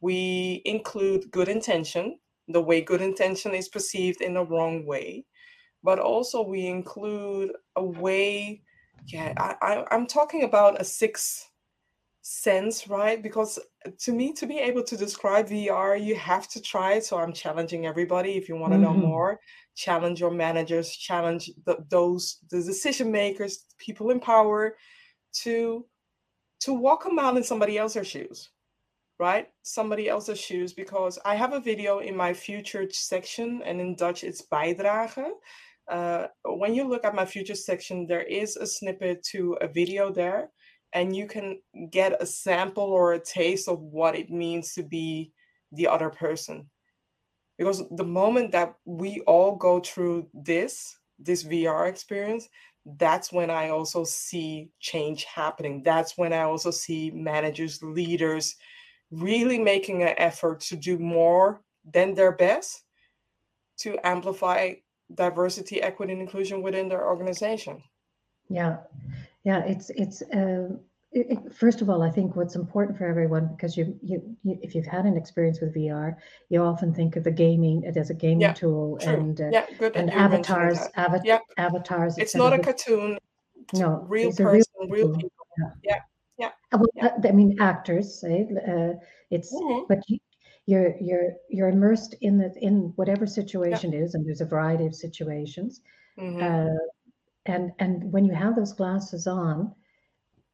we 0.00 0.60
include 0.64 1.30
good 1.30 1.48
intention 1.48 2.18
the 2.48 2.60
way 2.60 2.80
good 2.80 3.00
intention 3.00 3.54
is 3.54 3.68
perceived 3.68 4.20
in 4.22 4.34
the 4.34 4.44
wrong 4.44 4.84
way 4.84 5.24
but 5.84 6.00
also 6.00 6.42
we 6.42 6.66
include 6.66 7.52
a 7.76 7.84
way 7.84 8.60
yeah 9.06 9.32
I, 9.36 9.54
I 9.62 9.84
i'm 9.90 10.06
talking 10.06 10.44
about 10.44 10.80
a 10.80 10.84
six 10.84 11.46
sense 12.22 12.86
right 12.86 13.22
because 13.22 13.58
to 13.98 14.12
me 14.12 14.32
to 14.34 14.46
be 14.46 14.58
able 14.58 14.82
to 14.84 14.96
describe 14.96 15.48
vr 15.48 16.02
you 16.02 16.14
have 16.16 16.48
to 16.48 16.60
try 16.60 16.92
it 16.94 17.04
so 17.04 17.18
i'm 17.18 17.32
challenging 17.32 17.86
everybody 17.86 18.32
if 18.32 18.48
you 18.48 18.56
want 18.56 18.72
to 18.72 18.78
mm-hmm. 18.78 19.00
know 19.00 19.06
more 19.06 19.40
challenge 19.80 20.20
your 20.20 20.30
managers, 20.30 20.90
challenge 20.94 21.50
the, 21.64 21.78
those 21.88 22.38
the 22.50 22.62
decision 22.62 23.10
makers, 23.10 23.64
people 23.78 24.10
in 24.10 24.20
power, 24.20 24.76
to 25.32 25.86
to 26.60 26.74
walk 26.74 27.06
a 27.06 27.10
mile 27.10 27.36
in 27.38 27.42
somebody 27.42 27.78
else's 27.78 28.06
shoes, 28.06 28.50
right? 29.18 29.48
Somebody 29.62 30.08
else's 30.08 30.38
shoes. 30.38 30.74
Because 30.74 31.18
I 31.24 31.34
have 31.34 31.54
a 31.54 31.60
video 31.60 32.00
in 32.00 32.14
my 32.14 32.34
future 32.34 32.86
section, 32.90 33.62
and 33.64 33.80
in 33.80 33.96
Dutch 33.96 34.22
it's 34.22 34.42
bijdrage. 34.42 35.30
Uh, 35.90 36.28
when 36.44 36.74
you 36.74 36.88
look 36.88 37.04
at 37.04 37.14
my 37.14 37.24
future 37.24 37.54
section, 37.54 38.06
there 38.06 38.22
is 38.22 38.56
a 38.56 38.66
snippet 38.66 39.24
to 39.24 39.58
a 39.60 39.66
video 39.66 40.12
there, 40.12 40.50
and 40.92 41.16
you 41.16 41.26
can 41.26 41.60
get 41.90 42.22
a 42.22 42.26
sample 42.26 42.84
or 42.84 43.14
a 43.14 43.18
taste 43.18 43.68
of 43.68 43.80
what 43.80 44.16
it 44.16 44.30
means 44.30 44.72
to 44.74 44.84
be 44.84 45.32
the 45.72 45.88
other 45.88 46.08
person. 46.08 46.70
Because 47.58 47.82
the 47.90 48.04
moment 48.04 48.52
that 48.52 48.74
we 48.84 49.20
all 49.26 49.56
go 49.56 49.80
through 49.80 50.28
this 50.32 50.96
this 51.22 51.44
vr 51.44 51.86
experience 51.86 52.48
that's 52.96 53.30
when 53.30 53.50
i 53.50 53.68
also 53.68 54.04
see 54.04 54.70
change 54.80 55.24
happening. 55.24 55.82
That's 55.82 56.16
when 56.16 56.32
i 56.32 56.42
also 56.42 56.70
see 56.70 57.10
managers 57.10 57.82
leaders 57.82 58.56
really 59.10 59.58
making 59.58 60.02
an 60.02 60.14
effort 60.16 60.60
to 60.60 60.76
do 60.76 60.98
more 60.98 61.60
than 61.92 62.14
their 62.14 62.32
best 62.32 62.84
to 63.80 63.98
amplify 64.04 64.74
diversity 65.14 65.82
equity 65.82 66.12
and 66.12 66.22
inclusion 66.22 66.62
within 66.62 66.88
their 66.88 67.06
organization 67.06 67.82
yeah 68.48 68.78
yeah 69.44 69.64
it's 69.64 69.90
it's 69.90 70.22
uh, 70.22 70.68
it, 71.12 71.52
first 71.52 71.82
of 71.82 71.90
all, 71.90 72.02
I 72.02 72.10
think 72.10 72.36
what's 72.36 72.54
important 72.54 72.96
for 72.96 73.04
everyone 73.06 73.48
because 73.48 73.76
you, 73.76 73.98
you, 74.00 74.22
you, 74.44 74.58
if 74.62 74.74
you've 74.74 74.86
had 74.86 75.06
an 75.06 75.16
experience 75.16 75.60
with 75.60 75.74
VR, 75.74 76.14
you 76.50 76.62
often 76.62 76.94
think 76.94 77.16
of 77.16 77.24
the 77.24 77.32
gaming 77.32 77.82
it 77.82 77.96
as 77.96 78.10
a 78.10 78.14
gaming 78.14 78.42
yeah, 78.42 78.52
tool 78.52 78.96
true. 79.00 79.12
and 79.12 79.40
uh, 79.40 79.48
yeah, 79.50 79.66
good 79.78 79.96
and 79.96 80.10
avatars, 80.10 80.78
ava- 80.96 81.20
yeah. 81.24 81.38
avatars. 81.56 82.16
It's 82.16 82.36
not 82.36 82.52
a 82.52 82.58
cartoon. 82.60 83.18
It's 83.72 83.80
no, 83.80 84.04
real 84.08 84.32
person, 84.32 84.64
real, 84.82 84.88
real 84.88 85.14
people. 85.14 85.30
Yeah, 85.58 85.70
yeah. 85.82 85.98
yeah. 86.38 86.50
Uh, 86.72 86.78
well, 86.78 86.88
yeah. 86.94 87.28
I 87.28 87.32
mean, 87.32 87.56
actors. 87.60 88.20
Say 88.20 88.48
uh, 88.68 88.92
it's, 89.30 89.52
mm-hmm. 89.52 89.86
but 89.88 89.98
you, 90.08 90.18
you're 90.70 90.94
you're 91.00 91.32
you're 91.48 91.68
immersed 91.68 92.14
in 92.20 92.38
the 92.38 92.52
in 92.60 92.92
whatever 92.96 93.26
situation 93.26 93.92
is, 93.92 94.14
and 94.14 94.26
there's 94.26 94.40
a 94.40 94.46
variety 94.46 94.86
of 94.86 94.94
situations. 94.94 95.80
Mm-hmm. 96.18 96.42
Uh, 96.42 96.78
and 97.46 97.72
and 97.78 98.12
when 98.12 98.24
you 98.24 98.34
have 98.34 98.56
those 98.56 98.72
glasses 98.72 99.26
on 99.26 99.74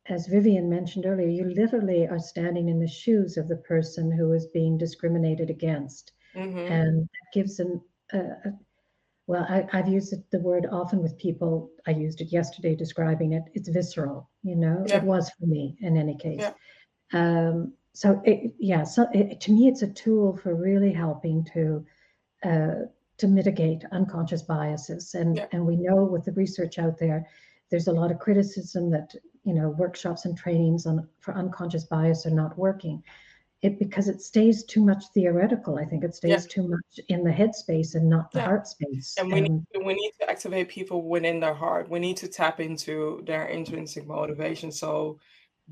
as 0.08 0.26
Vivian 0.26 0.68
mentioned 0.68 1.06
earlier, 1.06 1.28
you 1.28 1.52
literally 1.54 2.06
are 2.06 2.18
standing 2.18 2.68
in 2.68 2.78
the 2.78 2.88
shoes 2.88 3.36
of 3.36 3.48
the 3.48 3.56
person 3.56 4.10
who 4.10 4.32
is 4.32 4.46
being 4.46 4.78
discriminated 4.78 5.50
against. 5.50 6.12
Mm-hmm. 6.34 6.58
And 6.58 7.02
that 7.02 7.32
gives 7.34 7.58
an, 7.58 7.80
a, 8.12 8.18
a, 8.18 8.58
well, 9.26 9.44
I, 9.48 9.66
have 9.76 9.88
used 9.88 10.14
the 10.30 10.38
word 10.38 10.66
often 10.70 11.02
with 11.02 11.18
people. 11.18 11.70
I 11.86 11.90
used 11.90 12.20
it 12.20 12.30
yesterday 12.30 12.76
describing 12.76 13.32
it. 13.32 13.42
It's 13.54 13.68
visceral, 13.68 14.30
you 14.42 14.54
know, 14.54 14.84
yeah. 14.86 14.98
it 14.98 15.02
was 15.02 15.30
for 15.30 15.46
me 15.46 15.76
in 15.80 15.96
any 15.96 16.16
case. 16.16 16.40
Yeah. 16.40 16.52
Um, 17.12 17.72
so, 17.96 18.20
it, 18.24 18.52
yeah, 18.58 18.84
so 18.84 19.06
it, 19.12 19.40
to 19.40 19.52
me, 19.52 19.68
it's 19.68 19.82
a 19.82 19.88
tool 19.88 20.36
for 20.36 20.54
really 20.54 20.92
helping 20.92 21.44
to. 21.54 21.84
Uh, 22.44 22.86
to 23.18 23.26
mitigate 23.26 23.82
unconscious 23.92 24.42
biases 24.42 25.14
and 25.14 25.38
yeah. 25.38 25.46
and 25.52 25.64
we 25.64 25.74
know 25.74 26.04
with 26.04 26.24
the 26.24 26.32
research 26.32 26.78
out 26.78 26.98
there 26.98 27.26
there's 27.70 27.88
a 27.88 27.92
lot 27.92 28.10
of 28.10 28.18
criticism 28.18 28.90
that 28.90 29.14
you 29.44 29.54
know 29.54 29.70
workshops 29.70 30.26
and 30.26 30.36
trainings 30.36 30.84
on 30.84 31.08
for 31.20 31.34
unconscious 31.34 31.84
bias 31.84 32.26
are 32.26 32.30
not 32.30 32.58
working 32.58 33.02
it 33.62 33.78
because 33.78 34.08
it 34.08 34.20
stays 34.20 34.64
too 34.64 34.84
much 34.84 35.04
theoretical 35.14 35.78
i 35.78 35.84
think 35.84 36.04
it 36.04 36.14
stays 36.14 36.30
yeah. 36.30 36.54
too 36.54 36.68
much 36.68 37.00
in 37.08 37.24
the 37.24 37.32
head 37.32 37.54
space 37.54 37.94
and 37.94 38.08
not 38.08 38.30
the 38.32 38.38
yeah. 38.38 38.44
heart 38.44 38.66
space 38.66 39.14
and 39.18 39.32
we, 39.32 39.40
need, 39.40 39.62
we 39.84 39.94
need 39.94 40.12
to 40.20 40.30
activate 40.30 40.68
people 40.68 41.02
within 41.08 41.40
their 41.40 41.54
heart 41.54 41.88
we 41.88 41.98
need 41.98 42.16
to 42.16 42.28
tap 42.28 42.60
into 42.60 43.22
their 43.26 43.46
intrinsic 43.46 44.06
motivation 44.06 44.70
so 44.70 45.18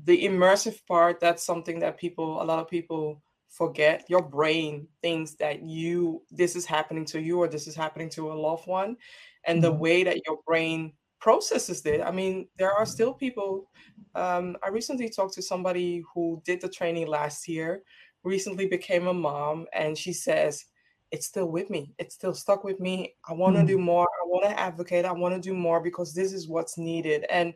the 0.03 0.25
immersive 0.25 0.85
part 0.87 1.19
that's 1.19 1.45
something 1.45 1.79
that 1.79 1.97
people 1.97 2.41
a 2.41 2.43
lot 2.43 2.59
of 2.59 2.69
people 2.69 3.21
forget. 3.49 4.05
Your 4.09 4.21
brain 4.21 4.87
thinks 5.01 5.35
that 5.35 5.63
you 5.63 6.21
this 6.29 6.55
is 6.55 6.65
happening 6.65 7.05
to 7.05 7.21
you 7.21 7.39
or 7.39 7.47
this 7.47 7.67
is 7.67 7.75
happening 7.75 8.09
to 8.11 8.31
a 8.31 8.33
loved 8.33 8.67
one 8.67 8.97
and 9.45 9.57
mm-hmm. 9.57 9.71
the 9.71 9.71
way 9.71 10.03
that 10.03 10.21
your 10.25 10.39
brain 10.45 10.93
processes 11.21 11.85
it. 11.85 12.01
I 12.01 12.11
mean 12.11 12.47
there 12.57 12.73
are 12.73 12.85
still 12.85 13.13
people 13.13 13.69
um, 14.13 14.57
i 14.63 14.69
recently 14.69 15.09
talked 15.09 15.33
to 15.33 15.41
somebody 15.41 16.03
who 16.13 16.41
did 16.45 16.61
the 16.61 16.69
training 16.69 17.07
last 17.07 17.47
year 17.47 17.81
recently 18.23 18.67
became 18.67 19.07
a 19.07 19.13
mom 19.13 19.65
and 19.73 19.97
she 19.97 20.13
says 20.13 20.65
it's 21.11 21.27
still 21.27 21.47
with 21.47 21.69
me. 21.69 21.93
It's 21.97 22.15
still 22.15 22.33
stuck 22.33 22.63
with 22.63 22.79
me. 22.79 23.15
I 23.27 23.33
want 23.33 23.55
to 23.55 23.59
mm-hmm. 23.59 23.67
do 23.67 23.77
more. 23.77 24.03
I 24.05 24.27
want 24.27 24.45
to 24.45 24.59
advocate. 24.59 25.05
I 25.05 25.11
want 25.11 25.33
to 25.35 25.39
do 25.39 25.53
more 25.53 25.79
because 25.79 26.13
this 26.13 26.33
is 26.33 26.47
what's 26.47 26.77
needed. 26.77 27.25
And 27.29 27.53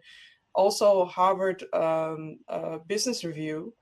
also 0.55 1.05
harvard 1.05 1.63
um, 1.73 2.39
uh, 2.47 2.77
business 2.87 3.23
review 3.23 3.73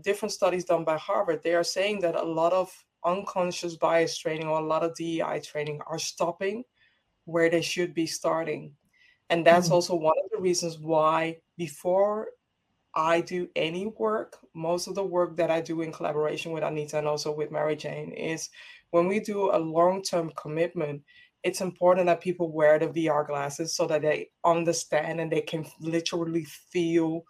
different 0.00 0.32
studies 0.32 0.64
done 0.64 0.84
by 0.84 0.96
Harvard, 0.96 1.42
they 1.42 1.54
are 1.54 1.64
saying 1.64 2.00
that 2.00 2.14
a 2.14 2.22
lot 2.22 2.52
of 2.52 2.72
unconscious 3.04 3.76
bias 3.76 4.16
training 4.18 4.46
or 4.46 4.58
a 4.58 4.66
lot 4.66 4.82
of 4.82 4.94
DEI 4.94 5.40
training 5.40 5.80
are 5.86 5.98
stopping 5.98 6.64
where 7.24 7.48
they 7.48 7.62
should 7.62 7.94
be 7.94 8.06
starting. 8.06 8.72
And 9.30 9.44
that's 9.44 9.66
mm-hmm. 9.66 9.74
also 9.74 9.94
one 9.94 10.14
of 10.24 10.30
the 10.30 10.40
reasons 10.40 10.78
why 10.78 11.38
before 11.56 12.28
I 12.94 13.20
do 13.20 13.48
any 13.56 13.86
work, 13.86 14.38
most 14.54 14.86
of 14.86 14.94
the 14.94 15.04
work 15.04 15.36
that 15.36 15.50
I 15.50 15.60
do 15.60 15.82
in 15.82 15.92
collaboration 15.92 16.52
with 16.52 16.62
Anita 16.62 16.98
and 16.98 17.06
also 17.06 17.34
with 17.34 17.50
Mary 17.50 17.76
Jane 17.76 18.12
is 18.12 18.48
when 18.90 19.06
we 19.06 19.20
do 19.20 19.50
a 19.50 19.58
long 19.58 20.02
term 20.02 20.32
commitment, 20.36 21.02
it's 21.46 21.60
important 21.60 22.06
that 22.06 22.20
people 22.20 22.50
wear 22.50 22.76
the 22.76 22.88
VR 22.88 23.24
glasses 23.24 23.72
so 23.72 23.86
that 23.86 24.02
they 24.02 24.30
understand 24.44 25.20
and 25.20 25.30
they 25.30 25.40
can 25.40 25.64
literally 25.78 26.42
feel 26.42 27.24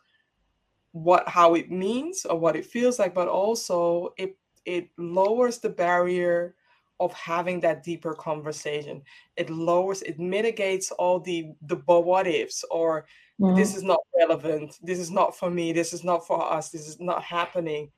what 0.93 1.29
how 1.29 1.53
it 1.53 1.71
means 1.71 2.25
or 2.25 2.39
what 2.39 2.57
it 2.57 2.65
feels 2.65 2.99
like 2.99 3.15
but 3.15 3.29
also 3.29 4.15
it 4.17 4.39
it 4.65 4.89
lowers 4.97 5.59
the 5.59 5.69
barrier 5.69 6.55
of 6.99 7.13
having 7.13 7.61
that 7.61 7.85
deeper 7.85 8.15
conversation. 8.15 9.03
It 9.37 9.51
lowers 9.51 10.01
it 10.01 10.19
mitigates 10.19 10.91
all 10.93 11.21
the 11.21 11.53
the 11.61 11.77
but 11.77 12.07
what 12.07 12.27
ifs 12.27 12.65
or 12.71 13.05
mm-hmm. 13.39 13.55
this 13.55 13.77
is 13.77 13.83
not 13.83 14.01
relevant 14.19 14.79
this 14.83 14.99
is 14.99 15.11
not 15.11 15.37
for 15.37 15.51
me 15.51 15.75
this 15.75 15.93
is 15.93 16.05
not 16.05 16.27
for 16.27 16.41
us 16.43 16.71
this 16.71 16.89
is 16.89 16.99
not 16.99 17.23
happening. 17.23 17.91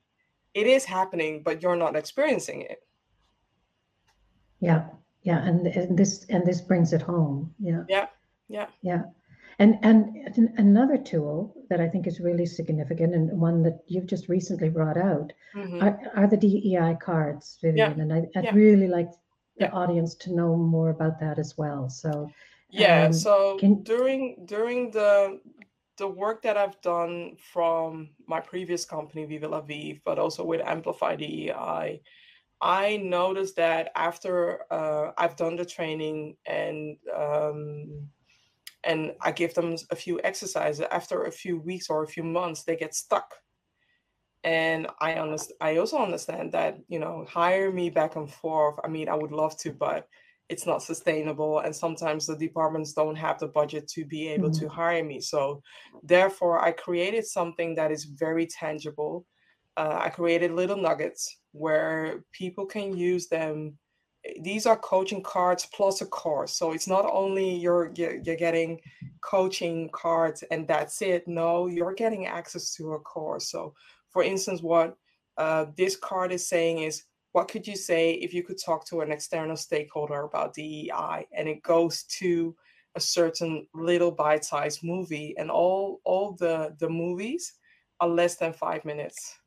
It 0.52 0.66
is 0.66 0.84
happening 0.84 1.44
but 1.44 1.62
you're 1.62 1.76
not 1.76 1.94
experiencing 1.94 2.62
it. 2.62 2.82
Yeah 4.58 4.88
yeah 5.28 5.40
and, 5.46 5.66
and 5.66 5.98
this 5.98 6.24
and 6.30 6.46
this 6.46 6.60
brings 6.60 6.92
it 6.92 7.02
home 7.02 7.54
yeah 7.60 7.84
yeah 7.88 8.06
yeah 8.48 8.66
yeah 8.82 9.02
and, 9.60 9.76
and 9.82 10.50
another 10.56 10.96
tool 10.96 11.52
that 11.68 11.80
I 11.80 11.88
think 11.88 12.06
is 12.06 12.20
really 12.20 12.46
significant 12.46 13.12
and 13.12 13.40
one 13.40 13.62
that 13.64 13.80
you've 13.88 14.06
just 14.06 14.28
recently 14.28 14.68
brought 14.68 14.96
out 14.96 15.32
mm-hmm. 15.52 15.82
are, 15.82 15.98
are, 16.14 16.28
the 16.28 16.36
DEI 16.36 16.96
cards, 17.00 17.58
Vivian. 17.60 17.96
Yeah. 17.96 18.02
And 18.02 18.12
I, 18.12 18.20
would 18.20 18.44
yeah. 18.44 18.54
really 18.54 18.86
like 18.86 19.10
the 19.56 19.64
yeah. 19.64 19.72
audience 19.72 20.14
to 20.14 20.32
know 20.32 20.54
more 20.54 20.90
about 20.90 21.18
that 21.18 21.40
as 21.40 21.58
well. 21.58 21.90
So 21.90 22.30
yeah, 22.70 23.06
um, 23.06 23.12
so 23.12 23.58
can... 23.58 23.82
during 23.82 24.44
during 24.44 24.92
the 24.92 25.40
the 25.96 26.06
work 26.06 26.42
that 26.42 26.56
I've 26.56 26.80
done 26.80 27.36
from 27.52 28.10
my 28.28 28.38
previous 28.38 28.84
company, 28.84 29.24
Viva 29.24 29.48
La 29.48 29.60
Vive, 29.60 30.00
but 30.04 30.20
also 30.20 30.44
with 30.44 30.60
Amplify 30.60 31.16
DEI, 31.16 32.00
I 32.60 32.96
noticed 32.96 33.56
that 33.56 33.90
after 33.94 34.60
uh, 34.72 35.12
I've 35.16 35.36
done 35.36 35.56
the 35.56 35.64
training 35.64 36.36
and 36.46 36.96
um, 37.16 38.08
and 38.84 39.12
I 39.20 39.32
give 39.32 39.54
them 39.54 39.76
a 39.90 39.96
few 39.96 40.20
exercises. 40.22 40.84
After 40.90 41.24
a 41.24 41.32
few 41.32 41.58
weeks 41.60 41.90
or 41.90 42.02
a 42.02 42.08
few 42.08 42.22
months, 42.22 42.64
they 42.64 42.76
get 42.76 42.94
stuck. 42.94 43.34
And 44.44 44.86
I 45.00 45.14
understand. 45.14 45.56
I 45.60 45.76
also 45.76 45.98
understand 45.98 46.52
that 46.52 46.78
you 46.88 46.98
know, 46.98 47.26
hire 47.28 47.70
me 47.70 47.90
back 47.90 48.16
and 48.16 48.32
forth. 48.32 48.76
I 48.84 48.88
mean, 48.88 49.08
I 49.08 49.14
would 49.14 49.32
love 49.32 49.56
to, 49.58 49.72
but 49.72 50.08
it's 50.48 50.66
not 50.66 50.82
sustainable. 50.82 51.60
And 51.60 51.74
sometimes 51.74 52.26
the 52.26 52.36
departments 52.36 52.92
don't 52.92 53.16
have 53.16 53.38
the 53.38 53.48
budget 53.48 53.86
to 53.88 54.04
be 54.04 54.28
able 54.28 54.50
mm-hmm. 54.50 54.66
to 54.66 54.68
hire 54.68 55.04
me. 55.04 55.20
So, 55.20 55.62
therefore, 56.02 56.60
I 56.60 56.72
created 56.72 57.26
something 57.26 57.74
that 57.74 57.92
is 57.92 58.04
very 58.04 58.46
tangible. 58.46 59.26
Uh, 59.78 60.00
I 60.02 60.08
created 60.08 60.50
little 60.50 60.76
nuggets 60.76 61.36
where 61.52 62.24
people 62.32 62.66
can 62.66 62.96
use 62.96 63.28
them. 63.28 63.78
These 64.40 64.66
are 64.66 64.76
coaching 64.76 65.22
cards 65.22 65.68
plus 65.72 66.00
a 66.00 66.06
course 66.06 66.52
so 66.56 66.72
it's 66.72 66.88
not 66.88 67.06
only 67.10 67.54
you're 67.54 67.92
you're 67.94 68.42
getting 68.46 68.80
coaching 69.20 69.88
cards 69.92 70.42
and 70.50 70.66
that's 70.66 71.00
it. 71.00 71.28
No 71.28 71.68
you're 71.68 71.94
getting 71.94 72.26
access 72.26 72.74
to 72.74 72.94
a 72.94 72.98
course 72.98 73.52
so 73.52 73.72
for 74.10 74.24
instance 74.24 74.60
what 74.62 74.96
uh, 75.38 75.66
this 75.76 75.94
card 75.96 76.32
is 76.32 76.48
saying 76.48 76.78
is 76.82 77.04
what 77.30 77.46
could 77.46 77.64
you 77.64 77.76
say 77.76 78.14
if 78.14 78.34
you 78.34 78.42
could 78.42 78.58
talk 78.58 78.84
to 78.86 79.00
an 79.02 79.12
external 79.12 79.56
stakeholder 79.56 80.22
about 80.24 80.54
DEI 80.54 81.24
and 81.32 81.48
it 81.48 81.62
goes 81.62 82.02
to 82.18 82.56
a 82.96 83.00
certain 83.00 83.64
little 83.74 84.10
bite-sized 84.10 84.82
movie 84.82 85.36
and 85.38 85.48
all 85.48 86.00
all 86.04 86.32
the 86.32 86.74
the 86.80 86.88
movies 86.88 87.52
are 88.00 88.08
less 88.08 88.34
than 88.34 88.52
five 88.52 88.84
minutes 88.84 89.38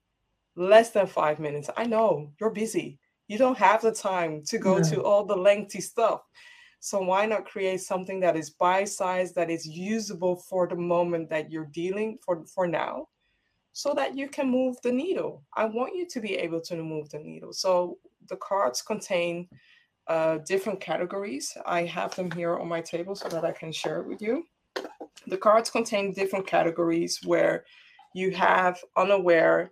less 0.56 0.92
than 0.92 1.08
five 1.08 1.40
minutes 1.40 1.70
i 1.78 1.86
know 1.86 2.30
you're 2.40 2.50
busy 2.50 3.00
you 3.32 3.38
don't 3.38 3.58
have 3.58 3.82
the 3.82 3.94
time 3.94 4.44
to 4.48 4.58
go 4.58 4.80
no. 4.80 4.84
to 4.90 5.04
all 5.04 5.24
the 5.24 5.38
lengthy 5.38 5.80
stuff. 5.80 6.20
So 6.82 7.02
why 7.02 7.26
not 7.26 7.46
create 7.46 7.80
something 7.80 8.20
that 8.20 8.36
is 8.36 8.50
bite-sized, 8.50 9.36
that 9.36 9.50
is 9.50 9.66
usable 9.66 10.36
for 10.36 10.68
the 10.68 10.76
moment 10.76 11.30
that 11.30 11.50
you're 11.50 11.72
dealing 11.72 12.18
for 12.26 12.44
for 12.46 12.68
now, 12.68 13.08
so 13.72 13.94
that 13.94 14.18
you 14.18 14.28
can 14.28 14.50
move 14.50 14.76
the 14.84 14.92
needle. 14.92 15.46
I 15.56 15.64
want 15.64 15.96
you 15.96 16.06
to 16.08 16.20
be 16.20 16.36
able 16.36 16.60
to 16.60 16.76
move 16.76 17.10
the 17.10 17.20
needle. 17.20 17.54
So 17.54 18.00
the 18.28 18.36
cards 18.36 18.82
contain 18.82 19.48
uh, 20.08 20.40
different 20.46 20.82
categories. 20.82 21.56
I 21.66 21.86
have 21.86 22.14
them 22.16 22.32
here 22.32 22.58
on 22.58 22.68
my 22.68 22.82
table 22.82 23.16
so 23.16 23.30
that 23.30 23.46
I 23.46 23.54
can 23.54 23.72
share 23.72 24.02
it 24.02 24.08
with 24.08 24.22
you. 24.22 24.44
The 25.28 25.38
cards 25.38 25.70
contain 25.70 26.12
different 26.12 26.48
categories 26.48 27.22
where 27.24 27.64
you 28.14 28.32
have 28.32 28.78
unaware, 28.98 29.72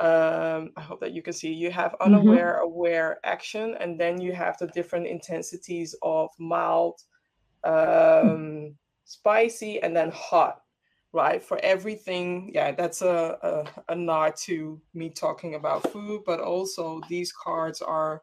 um, 0.00 0.72
I 0.76 0.80
hope 0.80 1.00
that 1.00 1.12
you 1.12 1.22
can 1.22 1.32
see 1.32 1.52
you 1.52 1.70
have 1.70 1.92
mm-hmm. 1.92 2.14
unaware, 2.14 2.56
mm-hmm. 2.56 2.66
aware, 2.66 3.18
action, 3.24 3.76
and 3.78 3.98
then 3.98 4.20
you 4.20 4.32
have 4.32 4.58
the 4.58 4.66
different 4.68 5.06
intensities 5.06 5.94
of 6.02 6.30
mild, 6.38 7.00
um, 7.62 8.74
spicy, 9.04 9.80
and 9.82 9.96
then 9.96 10.10
hot, 10.10 10.62
right? 11.12 11.42
For 11.42 11.58
everything, 11.62 12.50
yeah, 12.52 12.72
that's 12.72 13.02
a, 13.02 13.38
a, 13.88 13.92
a 13.92 13.94
nod 13.94 14.34
to 14.44 14.80
me 14.94 15.10
talking 15.10 15.54
about 15.54 15.90
food, 15.92 16.22
but 16.26 16.40
also 16.40 17.00
these 17.08 17.32
cards 17.32 17.80
are 17.80 18.22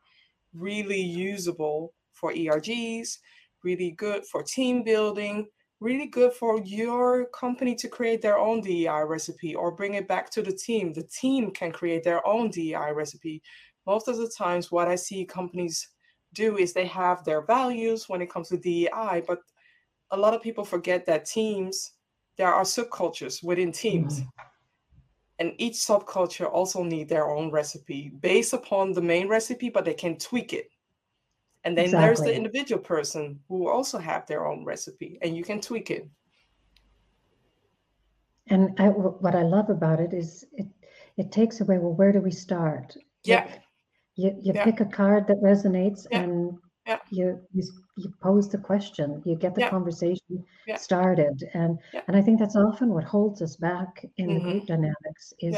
really 0.54 1.00
usable 1.00 1.94
for 2.12 2.34
ERGs, 2.34 3.18
really 3.64 3.92
good 3.92 4.26
for 4.26 4.44
team 4.44 4.84
building, 4.84 5.48
really 5.82 6.06
good 6.06 6.32
for 6.32 6.62
your 6.62 7.26
company 7.26 7.74
to 7.76 7.90
create 7.90 8.22
their 8.22 8.38
own 8.38 8.62
DEI 8.62 9.04
recipe 9.06 9.56
or 9.56 9.72
bring 9.72 9.96
it 9.96 10.08
back 10.08 10.30
to 10.30 10.42
the 10.44 10.52
team. 10.52 10.94
The 10.94 11.04
team 11.04 11.52
can 11.52 11.72
create 11.72 12.04
their 12.04 12.26
own 12.26 12.52
DEI 12.52 12.92
recipe. 12.94 13.42
Most 13.88 14.08
of 14.08 14.18
the 14.18 14.30
times, 14.30 14.72
what 14.72 14.88
I 14.88 14.96
see 14.96 15.26
companies 15.26 15.90
do 16.34 16.58
is 16.58 16.72
they 16.72 16.86
have 16.86 17.24
their 17.26 17.42
values 17.42 18.08
when 18.08 18.22
it 18.22 18.30
comes 18.30 18.50
to 18.50 18.58
DEI, 18.58 19.24
but 19.28 19.40
a 20.12 20.18
lot 20.18 20.36
of 20.36 20.42
people 20.44 20.64
forget 20.64 21.06
that 21.08 21.26
teams, 21.26 21.94
there 22.38 22.54
are 22.54 22.64
subcultures 22.64 23.44
within 23.44 23.72
teams. 23.72 24.20
Mm-hmm. 24.20 24.30
And 25.40 25.54
each 25.58 25.74
subculture 25.74 26.48
also 26.48 26.84
need 26.84 27.10
their 27.10 27.28
own 27.28 27.50
recipe 27.50 28.12
based 28.20 28.54
upon 28.54 28.94
the 28.94 29.02
main 29.02 29.28
recipe, 29.28 29.70
but 29.70 29.84
they 29.84 29.96
can 29.96 30.18
tweak 30.18 30.54
it 30.54 30.70
and 31.64 31.78
then 31.78 31.86
exactly. 31.86 32.06
there's 32.06 32.20
the 32.22 32.36
individual 32.36 32.82
person 32.82 33.40
who 33.48 33.70
also 33.70 33.98
have 33.98 34.26
their 34.26 34.48
own 34.48 34.66
recipe 34.66 35.20
and 35.22 35.36
you 35.36 35.44
can 35.44 35.62
tweak 35.62 35.92
it. 35.92 36.08
And 38.48 38.78
I, 38.80 38.88
what 38.90 39.36
I 39.36 39.44
love 39.44 39.70
about 39.70 40.00
it 40.00 40.14
is 40.14 40.46
it, 40.54 40.68
it 41.18 41.32
takes 41.32 41.62
away, 41.62 41.78
well, 41.78 41.94
where 41.94 42.12
do 42.12 42.20
we 42.20 42.32
start? 42.32 42.98
Yeah. 43.24 43.48
You, 44.16 44.36
you 44.42 44.52
yeah. 44.56 44.66
pick 44.66 44.82
a 44.82 44.86
card 44.86 45.28
that 45.28 45.42
resonates 45.42 46.06
yeah. 46.12 46.22
and 46.22 46.58
yeah. 46.88 46.98
you, 47.10 47.40
you 47.54 47.64
you 47.98 48.12
pose 48.22 48.50
the 48.50 48.58
question 48.58 49.22
you 49.26 49.36
get 49.36 49.54
the 49.54 49.68
conversation 49.68 50.44
started 50.78 51.44
and 51.54 51.78
and 52.08 52.16
i 52.16 52.22
think 52.22 52.40
that's 52.40 52.56
often 52.56 52.90
what 52.90 53.04
holds 53.04 53.42
us 53.42 53.56
back 53.56 54.06
in 54.18 54.28
mm-hmm. 54.28 54.34
the 54.34 54.52
group 54.52 54.66
dynamics 54.66 55.34
is 55.40 55.58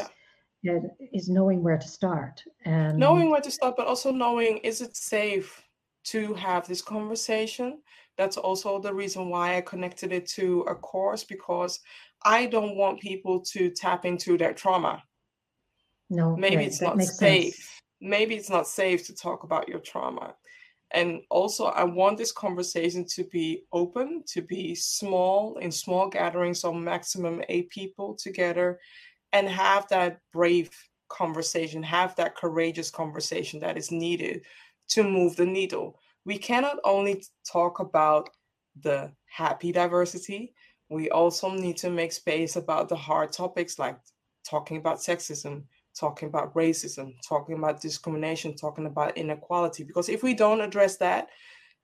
is 1.13 1.30
knowing 1.30 1.62
where 1.62 1.78
to 1.78 1.88
start 1.88 2.44
and 2.66 2.98
knowing 2.98 3.30
where 3.30 3.42
to 3.42 3.52
start 3.52 3.76
but 3.78 3.88
also 3.88 4.12
knowing 4.12 4.58
is 4.60 4.82
it 4.82 4.96
safe 4.96 5.63
to 6.06 6.34
have 6.34 6.68
this 6.68 6.82
conversation 6.82 7.80
that's 8.18 8.38
also 8.38 8.80
the 8.80 8.94
reason 8.94 9.30
why 9.30 9.58
I 9.58 9.62
connected 9.62 10.12
it 10.12 10.28
to 10.30 10.62
a 10.62 10.76
course 10.76 11.24
because 11.24 11.80
I 12.24 12.46
don't 12.46 12.76
want 12.76 13.02
people 13.02 13.39
to 13.52 13.70
tap 13.70 14.06
into 14.06 14.38
their 14.38 14.54
trauma. 14.54 15.04
No, 16.10 16.36
Maybe 16.36 16.58
right, 16.58 16.68
it's 16.68 16.80
that 16.80 16.98
not 16.98 17.02
safe. 17.04 17.56
sense. 17.56 17.82
Maybe 18.00 18.36
it's 18.36 18.50
not 18.50 18.68
safe 18.68 19.06
to 19.08 19.16
talk 19.16 19.44
about 19.44 19.68
your 19.68 19.80
trauma. 19.80 20.36
And 20.92 21.22
also, 21.32 21.66
I 21.66 21.86
want 21.86 22.20
this 22.20 22.32
conversation 22.32 23.04
to 23.16 23.24
be 23.24 23.63
open, 23.72 24.24
to 24.28 24.42
be 24.44 24.76
small, 24.76 25.58
in 25.58 25.72
small 25.72 26.08
gatherings 26.08 26.63
of 26.63 26.76
maximum 26.76 27.42
eight 27.50 27.70
people 27.72 28.13
together, 28.13 28.80
and 29.32 29.50
have 29.50 29.88
that 29.88 30.20
brave 30.32 30.70
conversation, 31.10 31.82
have 31.82 32.16
that 32.18 32.36
courageous 32.36 32.92
conversation 32.92 33.60
that 33.62 33.76
is 33.76 33.89
needed 33.89 34.44
to 34.89 35.04
move 35.04 35.36
the 35.36 35.46
needle. 35.46 36.00
We 36.26 36.38
cannot 36.38 36.78
only 36.84 37.24
talk 37.52 37.80
about 37.80 38.30
the 38.82 39.12
happy 39.26 39.72
diversity, 39.72 40.54
we 40.89 41.10
also 41.10 41.50
need 41.50 41.78
to 41.78 41.89
make 41.89 42.12
space 42.12 42.56
about 42.56 42.88
the 42.88 42.96
hard 42.96 43.32
topics 43.32 43.80
like 43.80 43.98
talking 44.48 44.78
about 44.78 44.98
sexism, 45.00 45.63
talking 46.00 46.28
about 46.28 46.54
racism, 46.54 47.15
talking 47.28 47.58
about 47.58 47.82
discrimination, 47.82 48.56
talking 48.56 48.86
about 48.86 49.17
inequality. 49.17 49.84
Because 49.84 50.10
if 50.10 50.22
we 50.22 50.34
don't 50.34 50.62
address 50.62 50.98
that, 50.98 51.30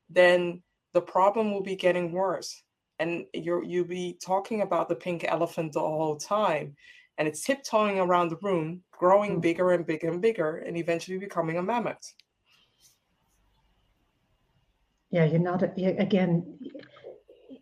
then 0.09 0.61
the 0.93 1.01
problem 1.01 1.51
will 1.51 1.63
be 1.63 1.75
getting 1.75 2.11
worse. 2.11 2.61
And 2.99 3.25
you're 3.33 3.63
you'll 3.63 3.85
be 3.85 4.17
talking 4.21 4.61
about 4.61 4.89
the 4.89 4.95
pink 4.95 5.25
elephant 5.27 5.73
the 5.73 5.79
whole 5.79 6.17
time. 6.17 6.75
And 7.17 7.27
it's 7.27 7.43
tiptoeing 7.43 7.99
around 7.99 8.29
the 8.29 8.37
room, 8.41 8.83
growing 8.91 9.37
Mm. 9.37 9.41
bigger 9.41 9.71
and 9.71 9.85
bigger 9.85 10.09
and 10.09 10.21
bigger, 10.21 10.57
and 10.57 10.77
eventually 10.77 11.17
becoming 11.17 11.57
a 11.57 11.63
mammoth. 11.63 12.13
Yeah, 15.11 15.25
you're 15.25 15.39
not, 15.39 15.77
you- 15.77 15.95
again, 15.97 16.59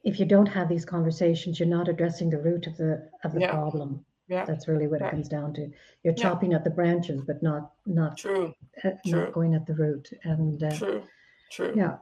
if 0.03 0.19
you 0.19 0.25
don't 0.25 0.45
have 0.47 0.69
these 0.69 0.85
conversations, 0.85 1.59
you're 1.59 1.67
not 1.69 1.87
addressing 1.87 2.29
the 2.29 2.37
root 2.41 2.67
of 2.67 2.77
the, 2.77 3.09
of 3.23 3.33
the 3.33 3.41
Yeah. 3.41 3.51
problem. 3.51 4.05
Yeah, 4.29 4.43
That's 4.43 4.67
really 4.67 4.87
what 4.87 5.01
it 5.01 5.09
comes 5.09 5.29
down 5.29 5.53
to. 5.53 5.61
You're 6.03 6.13
Yeah. 6.17 6.23
chopping 6.23 6.53
at 6.53 6.65
the 6.65 6.69
branches, 6.69 7.21
but 7.25 7.41
not, 7.41 7.71
not, 7.85 8.17
true, 8.17 8.53
uh, 8.83 8.91
True. 9.05 9.21
not 9.21 9.31
going 9.33 9.53
at 9.55 9.65
the 9.65 9.73
root. 9.75 10.09
And, 10.25 10.61
uh, 10.61 10.71
true, 10.75 11.03
true. 11.49 11.73
yeah, 11.77 11.95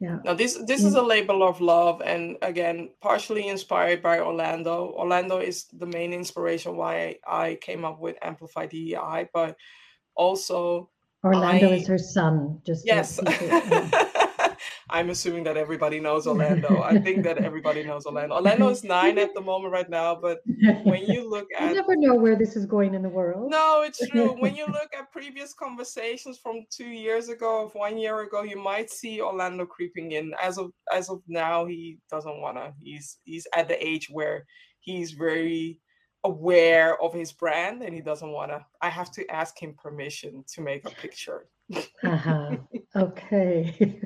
yeah. 0.00 0.18
Now 0.24 0.32
this 0.32 0.54
this 0.66 0.82
is 0.82 0.94
a 0.94 1.02
label 1.02 1.42
of 1.42 1.60
love, 1.60 2.00
and 2.00 2.38
again, 2.40 2.88
partially 3.02 3.48
inspired 3.48 4.00
by 4.02 4.20
Orlando. 4.20 4.94
Orlando 4.96 5.36
is 5.38 5.64
the 5.78 5.86
main 5.86 6.14
inspiration 6.14 6.74
why 6.78 7.18
I 7.26 7.56
came 7.60 7.84
up 7.84 8.00
with 8.00 8.16
Amplify 8.22 8.64
DEI, 8.66 9.28
but 9.34 9.58
also 10.14 10.88
Orlando 11.22 11.68
I- 11.70 11.74
is 11.74 11.86
her 11.86 11.98
son, 11.98 12.62
just. 12.64 12.86
yes, 12.86 13.20
yeah. 13.26 14.04
I'm 14.88 15.10
assuming 15.10 15.44
that 15.44 15.56
everybody 15.56 16.00
knows 16.00 16.26
Orlando. 16.26 16.82
I 16.82 16.98
think 16.98 17.24
that 17.24 17.38
everybody 17.38 17.82
knows 17.82 18.06
Orlando. 18.06 18.36
Orlando 18.36 18.68
is 18.68 18.84
nine 18.84 19.18
at 19.18 19.34
the 19.34 19.40
moment 19.40 19.72
right 19.72 19.88
now, 19.88 20.14
but 20.14 20.40
when 20.84 21.04
you 21.04 21.28
look 21.36 21.48
at. 21.58 21.68
You 21.68 21.74
never 21.74 21.96
know 21.96 22.14
where 22.14 22.36
this 22.36 22.56
is 22.56 22.66
going 22.66 22.94
in 22.94 23.02
the 23.02 23.08
world. 23.08 23.50
No, 23.50 23.82
it's 23.82 24.06
true. 24.08 24.36
When 24.46 24.54
you 24.54 24.66
look 24.66 24.90
at 24.96 25.10
previous 25.10 25.54
conversations 25.54 26.38
from 26.38 26.64
two 26.70 26.88
years 26.88 27.28
ago, 27.28 27.64
of 27.64 27.74
one 27.74 27.98
year 27.98 28.20
ago, 28.20 28.42
you 28.42 28.56
might 28.56 28.90
see 28.90 29.20
Orlando 29.20 29.66
creeping 29.66 30.12
in. 30.12 30.32
As 30.40 30.58
of 30.58 30.70
as 30.92 31.08
of 31.08 31.22
now, 31.26 31.66
he 31.66 31.98
doesn't 32.10 32.40
wanna. 32.40 32.72
He's 32.80 33.18
he's 33.24 33.46
at 33.54 33.68
the 33.68 33.84
age 33.84 34.08
where 34.10 34.46
he's 34.80 35.12
very 35.12 35.80
aware 36.24 37.00
of 37.02 37.12
his 37.12 37.32
brand 37.32 37.82
and 37.82 37.94
he 37.94 38.00
doesn't 38.00 38.30
wanna. 38.30 38.64
I 38.82 38.88
have 38.88 39.10
to 39.12 39.28
ask 39.30 39.60
him 39.60 39.74
permission 39.80 40.44
to 40.54 40.60
make 40.60 40.84
a 40.86 40.90
picture. 40.90 41.48
Uh-huh. 42.04 42.56
Okay. 42.94 44.00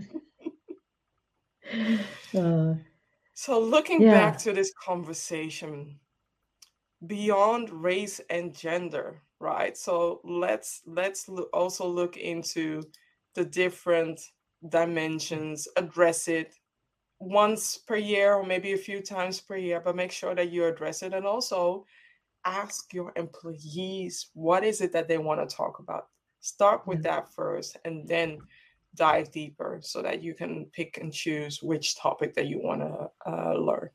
Uh, 2.35 2.75
So 3.35 3.59
looking 3.59 4.07
Yeah. 4.07 4.09
back 4.09 4.39
to 4.39 4.53
this 4.53 4.73
conversation 4.73 5.99
beyond 7.07 7.71
race 7.71 8.21
and 8.31 8.55
gender, 8.55 9.23
right? 9.39 9.77
So 9.77 10.21
let's 10.25 10.83
let's 10.87 11.29
loo- 11.29 11.49
also 11.53 11.87
look 11.89 12.17
into 12.17 12.83
the 13.35 13.45
different 13.45 14.21
dimensions, 14.69 15.67
address 15.77 16.29
it 16.29 16.59
once 17.21 17.79
per 17.79 17.97
year 17.97 18.35
or 18.35 18.45
maybe 18.45 18.73
a 18.73 18.79
few 18.79 19.03
times 19.03 19.41
per 19.41 19.57
year, 19.57 19.81
but 19.81 19.97
make 19.97 20.13
sure 20.13 20.35
that 20.35 20.51
you 20.51 20.67
address 20.67 21.03
it 21.03 21.15
and 21.15 21.27
also 21.27 21.87
ask 22.45 22.93
your 22.95 23.13
employees 23.17 24.31
what 24.35 24.65
is 24.65 24.81
it 24.81 24.93
that 24.93 25.09
they 25.09 25.19
want 25.19 25.49
to 25.49 25.57
talk 25.57 25.79
about. 25.81 26.09
Start 26.41 26.87
with 26.87 27.03
that 27.03 27.33
first 27.35 27.77
and 27.85 28.09
then 28.09 28.47
dive 28.95 29.31
deeper 29.31 29.79
so 29.83 30.03
that 30.03 30.23
you 30.23 30.35
can 30.35 30.67
pick 30.73 30.99
and 30.99 31.13
choose 31.13 31.63
which 31.63 31.97
topic 31.97 32.35
that 32.35 32.47
you 32.47 32.61
want 32.61 32.81
to 32.81 33.11
uh, 33.31 33.55
learn. 33.55 33.91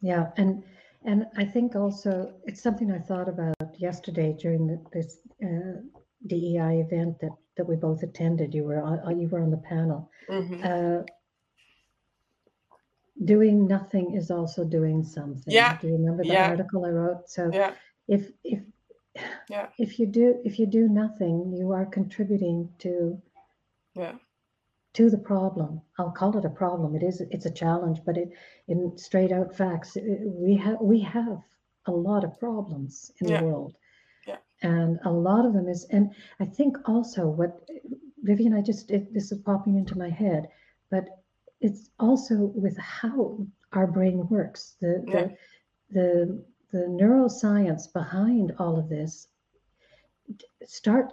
Yeah, 0.00 0.30
and 0.36 0.62
and 1.04 1.26
I 1.36 1.44
think 1.44 1.76
also 1.76 2.34
it's 2.44 2.62
something 2.62 2.90
I 2.90 2.98
thought 2.98 3.28
about 3.28 3.54
yesterday 3.78 4.36
during 4.38 4.66
the, 4.66 4.82
this 4.92 5.18
uh, 5.42 5.80
DEI 6.26 6.80
event 6.80 7.20
that 7.20 7.32
that 7.56 7.66
we 7.68 7.76
both 7.76 8.02
attended. 8.02 8.54
You 8.54 8.64
were 8.64 8.82
on, 8.82 9.20
you 9.20 9.28
were 9.28 9.42
on 9.42 9.50
the 9.50 9.58
panel. 9.58 10.10
Mhm. 10.28 10.64
Uh, 10.64 11.04
doing 13.24 13.66
nothing 13.66 14.14
is 14.14 14.30
also 14.30 14.64
doing 14.64 15.04
something. 15.04 15.54
Yeah, 15.54 15.78
Do 15.80 15.86
you 15.86 15.94
remember 15.94 16.24
the 16.24 16.32
yeah. 16.32 16.48
article 16.50 16.84
I 16.84 16.90
wrote? 16.90 17.30
So 17.30 17.50
Yeah, 17.52 17.72
if 18.08 18.30
if 18.42 18.60
Yeah. 19.48 19.68
if 19.78 19.98
you 19.98 20.06
do 20.06 20.40
if 20.44 20.58
you 20.58 20.66
do 20.66 20.88
nothing, 20.88 21.52
you 21.56 21.72
are 21.72 21.86
contributing 21.86 22.68
to 22.78 23.20
yeah, 23.94 24.14
to 24.94 25.10
the 25.10 25.18
problem. 25.18 25.80
I'll 25.98 26.10
call 26.12 26.36
it 26.38 26.44
a 26.44 26.50
problem. 26.50 26.94
It 26.96 27.02
is 27.02 27.20
it's 27.30 27.46
a 27.46 27.50
challenge, 27.50 28.00
but 28.04 28.16
it 28.16 28.30
in 28.68 28.96
straight 28.96 29.32
out 29.32 29.54
facts, 29.56 29.96
it- 29.96 30.20
we 30.24 30.56
have 30.56 30.80
we 30.80 31.00
have 31.00 31.38
a 31.86 31.92
lot 31.92 32.24
of 32.24 32.38
problems 32.40 33.12
in 33.20 33.28
Yeah. 33.28 33.40
the 33.40 33.46
world. 33.46 33.74
Yeah. 34.26 34.38
And 34.62 34.98
a 35.04 35.10
lot 35.12 35.46
of 35.46 35.52
them 35.52 35.68
is 35.68 35.84
and 35.90 36.14
I 36.40 36.46
think 36.46 36.76
also 36.88 37.28
what 37.28 37.68
Vivian, 38.22 38.54
I 38.54 38.62
just 38.62 38.90
it, 38.90 39.12
this 39.12 39.30
is 39.32 39.38
popping 39.38 39.76
into 39.76 39.98
my 39.98 40.08
head, 40.08 40.48
but 40.90 41.04
it's 41.60 41.90
also 42.00 42.36
with 42.54 42.76
how 42.78 43.46
our 43.72 43.86
brain 43.86 44.26
works. 44.28 44.76
The 44.80 45.04
Yeah. 45.06 45.14
the 45.14 45.36
the 45.90 46.44
the 46.74 46.86
neuroscience 47.00 47.92
behind 47.92 48.52
all 48.58 48.76
of 48.76 48.88
this 48.88 49.28
start 50.64 51.12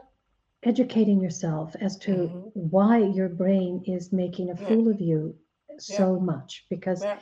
educating 0.64 1.22
yourself 1.22 1.76
as 1.80 1.98
to 2.00 2.12
Mhm. 2.12 2.52
why 2.56 2.98
your 2.98 3.30
brain 3.30 3.84
is 3.86 4.12
making 4.12 4.50
a 4.50 4.56
Yeah. 4.60 4.68
fool 4.68 4.88
of 4.90 5.00
you 5.00 5.38
so 5.78 6.20
much 6.20 6.66
because 6.70 7.04
Yeah. 7.04 7.20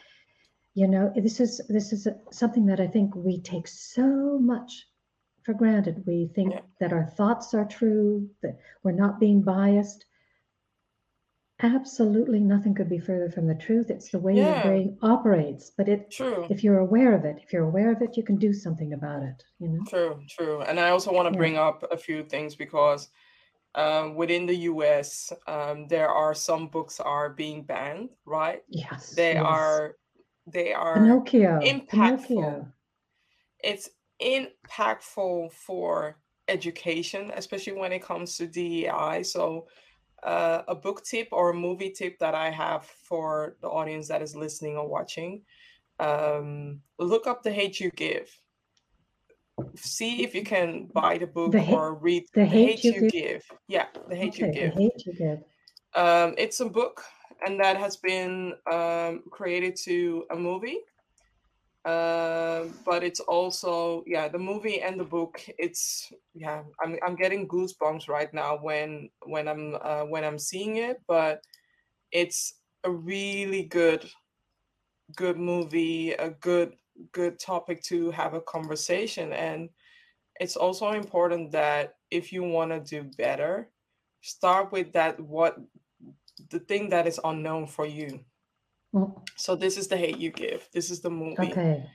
you 0.73 0.87
know 0.87 1.11
this 1.15 1.41
is 1.41 1.59
this 1.67 1.91
is 1.91 2.07
something 2.31 2.65
that 2.67 2.79
i 2.79 2.87
think 2.87 3.13
we 3.15 3.41
take 3.41 3.67
so 3.67 4.39
much 4.39 4.71
for 5.43 5.53
granted 5.53 6.05
we 6.05 6.27
think 6.27 6.51
Yeah. 6.53 6.61
that 6.79 6.93
our 6.93 7.05
thoughts 7.17 7.53
are 7.53 7.65
true 7.65 8.29
that 8.41 8.57
we're 8.83 9.01
not 9.03 9.19
being 9.19 9.41
biased 9.41 10.05
absolutely 11.61 12.39
nothing 12.39 12.73
could 12.73 12.89
be 12.89 12.99
further 12.99 13.29
from 13.29 13.47
the 13.47 13.55
truth 13.55 13.89
it's 13.89 14.09
the 14.09 14.19
way 14.19 14.35
your 14.39 14.55
brain 14.55 14.97
operates 15.01 15.69
but 15.69 15.87
it 15.87 16.11
true. 16.11 16.49
if 16.49 16.63
you're 16.63 16.79
aware 16.79 17.13
of 17.15 17.23
it 17.25 17.37
if 17.43 17.53
you're 17.53 17.65
aware 17.67 17.91
of 17.91 18.01
it 18.01 18.17
you 18.17 18.23
can 18.23 18.37
do 18.37 18.51
something 18.53 18.93
about 18.93 19.23
it 19.23 19.43
you 19.59 19.67
know 19.69 19.87
True, 19.87 20.21
true. 20.27 20.61
And 20.61 20.79
I 20.79 20.89
also 20.89 21.11
want 21.13 21.27
to 21.27 21.31
Yeah. 21.31 21.37
bring 21.37 21.57
up 21.57 21.83
a 21.91 21.97
few 21.97 22.23
things 22.23 22.55
because 22.55 23.09
um, 23.75 24.15
within 24.15 24.45
the 24.45 24.55
US, 24.71 25.33
um, 25.47 25.87
there 25.87 26.09
are 26.09 26.35
some 26.35 26.67
books 26.69 26.99
are 26.99 27.29
being 27.29 27.63
banned, 27.63 28.11
right? 28.25 28.63
yes 28.69 29.05
They 29.11 29.31
yes. 29.31 29.81
are 29.83 29.97
they 30.47 30.73
are 30.73 30.93
pinocchio 30.93 31.55
impactful. 31.63 31.87
pinocchio 31.87 32.73
it's 33.63 33.89
impactful 34.21 35.51
for 35.51 36.21
education, 36.47 37.31
especially 37.35 37.73
when 37.73 37.91
it 37.93 38.01
comes 38.03 38.37
to 38.37 38.47
DEI. 38.47 39.21
So, 39.23 39.67
uh, 40.23 40.63
a 40.67 40.75
book 40.75 41.03
tip 41.03 41.27
or 41.31 41.49
a 41.51 41.53
movie 41.53 41.91
tip 41.91 42.19
that 42.19 42.35
I 42.35 42.49
have 42.49 42.85
for 42.85 43.55
the 43.61 43.67
audience 43.69 44.07
that 44.07 44.21
is 44.21 44.35
listening 44.35 44.77
or 44.77 44.87
watching 44.87 45.41
um, 45.99 46.79
look 46.97 47.27
up 47.27 47.43
The 47.43 47.51
Hate 47.51 47.79
You 47.79 47.91
Give. 47.91 48.29
See 49.75 50.23
if 50.23 50.33
you 50.33 50.43
can 50.43 50.89
buy 50.93 51.17
the 51.17 51.27
book 51.27 51.51
The 51.51 51.71
or 51.73 51.95
read 51.95 52.25
The 52.33 52.45
Hate 52.45 52.83
You 52.83 52.93
You 52.93 53.01
Give? 53.01 53.11
Give. 53.11 53.45
Yeah, 53.67 53.85
The 54.07 54.15
Hate 54.15 54.39
okay 54.39 54.39
You 54.39 54.47
the 54.47 54.59
Give. 54.59 54.73
hate 54.73 55.05
you 55.05 55.13
give 55.13 55.39
Um, 55.95 56.35
it's 56.37 56.59
a 56.59 56.65
book, 56.65 57.03
and 57.45 57.59
that 57.59 57.77
has 57.77 57.97
been 57.97 58.53
um, 58.71 59.23
created 59.29 59.75
to 59.83 60.25
a 60.31 60.35
movie. 60.35 60.79
Um, 61.89 62.73
but 62.85 63.03
it's 63.03 63.19
also 63.21 64.03
yeah, 64.05 64.27
the 64.27 64.37
movie 64.37 64.81
and 64.81 64.99
the 64.99 65.03
book. 65.03 65.41
It's 65.57 66.11
yeah, 66.33 66.63
I'm 66.83 66.97
I'm 67.05 67.15
getting 67.15 67.47
goosebumps 67.47 68.07
right 68.07 68.31
now 68.33 68.57
when 68.61 69.09
when 69.25 69.47
I'm 69.47 69.75
uh, 69.81 70.03
when 70.03 70.23
I'm 70.23 70.37
seeing 70.37 70.77
it. 70.77 71.01
But 71.07 71.41
it's 72.11 72.59
a 72.83 72.91
really 72.91 73.63
good 73.63 74.09
good 75.15 75.37
movie, 75.37 76.11
a 76.13 76.29
good 76.29 76.75
good 77.11 77.39
topic 77.39 77.81
to 77.83 78.11
have 78.11 78.33
a 78.33 78.41
conversation, 78.41 79.33
and 79.33 79.69
it's 80.39 80.55
also 80.55 80.91
important 80.91 81.51
that 81.51 81.95
if 82.11 82.31
you 82.31 82.43
want 82.43 82.71
to 82.71 82.79
do 82.79 83.09
better, 83.17 83.69
start 84.21 84.71
with 84.71 84.93
that 84.93 85.19
what 85.19 85.57
the 86.49 86.59
thing 86.59 86.89
that 86.89 87.07
is 87.07 87.19
unknown 87.23 87.67
for 87.67 87.85
you. 87.85 88.19
Mm. 88.93 89.27
So 89.35 89.55
this 89.55 89.77
is 89.77 89.87
the 89.87 89.97
hate 89.97 90.17
you 90.17 90.31
give. 90.31 90.67
This 90.73 90.89
is 90.89 91.01
the 91.01 91.09
movie. 91.09 91.51
Okay. 91.51 91.85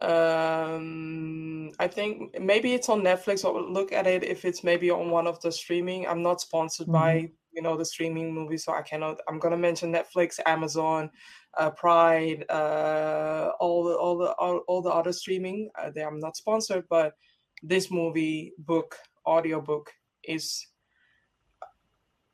Um, 0.00 1.70
I 1.78 1.86
think 1.86 2.38
maybe 2.40 2.74
it's 2.74 2.88
on 2.88 3.02
Netflix. 3.02 3.44
Or 3.44 3.60
look 3.62 3.92
at 3.92 4.06
it 4.06 4.24
if 4.24 4.44
it's 4.44 4.64
maybe 4.64 4.90
on 4.90 5.10
one 5.10 5.26
of 5.26 5.40
the 5.40 5.52
streaming. 5.52 6.06
I'm 6.06 6.22
not 6.22 6.40
sponsored 6.40 6.88
Mhm. 6.88 6.92
by 6.92 7.30
you 7.52 7.62
know 7.62 7.76
the 7.76 7.84
streaming 7.84 8.34
movies, 8.34 8.64
so 8.64 8.72
I 8.72 8.82
cannot. 8.82 9.20
I'm 9.28 9.38
gonna 9.38 9.56
mention 9.56 9.92
Netflix, 9.92 10.40
Amazon, 10.44 11.10
uh, 11.56 11.70
Prime, 11.70 12.42
uh, 12.48 13.52
all 13.60 13.84
the 13.84 13.94
all 13.96 14.18
the 14.18 14.32
all, 14.32 14.58
all 14.66 14.82
the 14.82 14.90
other 14.90 15.12
streaming. 15.12 15.70
Uh, 15.78 15.90
they, 15.90 16.02
I'm 16.02 16.18
not 16.18 16.36
sponsored, 16.36 16.84
but 16.90 17.14
this 17.62 17.90
movie, 17.92 18.52
book, 18.58 18.98
audiobook 19.24 19.92
is 20.24 20.66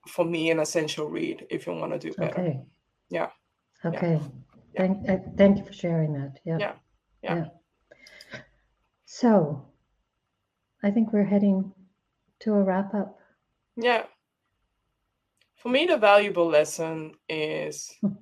for 0.08 0.24
me 0.24 0.50
an 0.50 0.60
essential 0.60 1.08
read 1.08 1.46
if 1.50 1.66
you 1.66 1.74
want 1.74 1.92
to 1.92 1.98
do 1.98 2.14
better. 2.14 2.40
Okay. 2.40 2.60
Yeah. 3.10 3.30
Yeah. 3.84 3.90
Okay. 3.90 4.20
Yeah. 4.74 4.80
Thank, 4.80 5.08
uh, 5.08 5.16
thank 5.36 5.58
you 5.58 5.64
for 5.64 5.72
sharing 5.72 6.12
that. 6.14 6.38
Yeah. 6.44 6.58
Yeah. 6.58 6.74
Yeah. 7.22 7.44
So 9.04 9.66
I 10.82 10.90
think 10.90 11.12
we're 11.12 11.24
heading 11.24 11.72
to 12.40 12.54
a 12.54 12.62
wrap 12.62 12.94
up. 12.94 13.18
Yeah. 13.76 14.04
For 15.56 15.68
me, 15.68 15.86
the 15.86 15.98
valuable 15.98 16.46
lesson 16.46 17.14
is 17.28 17.94
Hmm. 18.00 18.14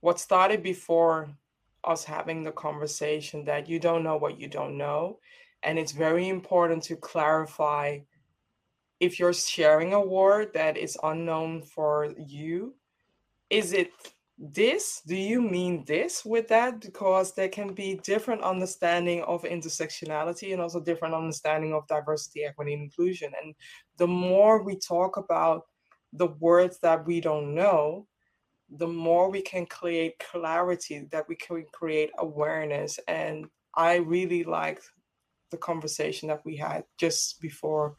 what 0.00 0.18
started 0.18 0.62
before 0.62 1.28
us 1.84 2.04
having 2.04 2.42
the 2.42 2.52
conversation 2.52 3.44
that 3.44 3.68
you 3.68 3.78
don't 3.78 4.02
know 4.02 4.16
what 4.16 4.38
you 4.40 4.48
don't 4.48 4.76
know. 4.76 5.20
And 5.62 5.78
it's 5.78 5.92
very 5.92 6.28
important 6.28 6.82
to 6.84 6.96
clarify 6.96 8.00
if 8.98 9.18
you're 9.18 9.32
sharing 9.32 9.92
a 9.92 10.00
word 10.00 10.52
that 10.54 10.76
is 10.76 10.98
unknown 11.02 11.62
for 11.62 12.14
you, 12.16 12.74
is 13.50 13.72
it 13.72 13.92
this? 14.38 15.02
Do 15.06 15.16
you 15.16 15.40
mean 15.40 15.84
this 15.86 16.24
with 16.24 16.48
that? 16.48 16.80
Because 16.80 17.34
there 17.34 17.48
can 17.48 17.72
be 17.72 18.00
different 18.04 18.42
understanding 18.42 19.22
of 19.22 19.42
intersectionality 19.44 20.52
and 20.52 20.60
also 20.60 20.80
different 20.80 21.14
understanding 21.14 21.72
of 21.72 21.86
diversity, 21.86 22.44
equity, 22.44 22.74
and 22.74 22.82
inclusion. 22.82 23.32
And 23.42 23.54
the 23.96 24.06
more 24.06 24.62
we 24.62 24.78
talk 24.78 25.16
about 25.16 25.62
the 26.12 26.28
words 26.28 26.78
that 26.80 27.06
we 27.06 27.20
don't 27.20 27.54
know, 27.54 28.06
the 28.68 28.88
more 28.88 29.30
we 29.30 29.42
can 29.42 29.64
create 29.66 30.18
clarity, 30.18 31.08
that 31.12 31.28
we 31.28 31.36
can 31.36 31.64
create 31.72 32.10
awareness. 32.18 32.98
And 33.08 33.46
I 33.74 33.96
really 33.96 34.44
liked 34.44 34.90
the 35.50 35.56
conversation 35.56 36.28
that 36.28 36.44
we 36.44 36.56
had 36.56 36.84
just 36.98 37.40
before 37.40 37.96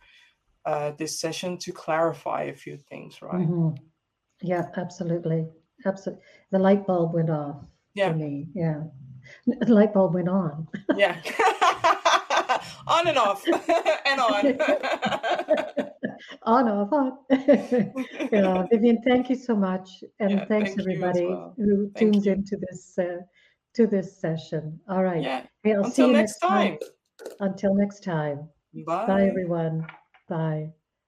uh, 0.66 0.92
this 0.98 1.20
session 1.20 1.58
to 1.60 1.72
clarify 1.72 2.44
a 2.44 2.56
few 2.56 2.78
things, 2.78 3.22
right? 3.22 3.48
Mhm. 3.48 3.78
Yeah, 4.42 4.70
absolutely. 4.76 5.48
Absolutely. 5.88 6.24
The 6.52 6.60
light 6.60 6.86
bulb 6.86 7.14
went 7.14 7.30
off 7.30 7.64
Yeah. 7.96 8.12
for 8.12 8.18
me. 8.18 8.48
Yeah. 8.54 8.84
The 9.46 9.74
light 9.74 9.94
bulb 9.94 10.14
went 10.14 10.30
on. 10.30 10.68
Yeah. 10.96 11.18
on 12.88 13.08
and 13.08 13.18
off 13.18 13.46
and 14.06 14.22
on. 14.22 14.58
on, 16.44 16.68
off, 16.70 16.94
on. 16.94 17.18
yeah, 18.32 18.66
Vivian, 18.72 19.02
thank 19.04 19.30
you 19.30 19.36
so 19.36 19.56
much. 19.56 20.04
And 20.20 20.32
Yeah, 20.32 20.46
thanks 20.46 20.70
thank 20.70 20.82
everybody 20.82 21.26
well. 21.26 21.54
who 21.58 21.92
Thank 21.96 22.14
tunes 22.14 22.26
you. 22.26 22.32
into 22.34 22.58
this 22.70 22.98
uh, 22.98 23.18
to 23.76 23.88
this 23.88 24.20
session. 24.20 24.80
All 24.90 25.04
right. 25.04 25.22
yeah. 25.22 25.44
Hey, 25.64 25.74
I'll 25.76 25.84
see 25.84 26.04
Until 26.04 26.08
you 26.08 26.14
next 26.14 26.40
time. 26.40 26.78
Until 27.40 27.76
next 27.76 28.04
time. 28.04 28.48
Bye. 28.86 29.06
Bye 29.08 29.28
everyone. 29.28 29.86
Bye. 30.30 30.72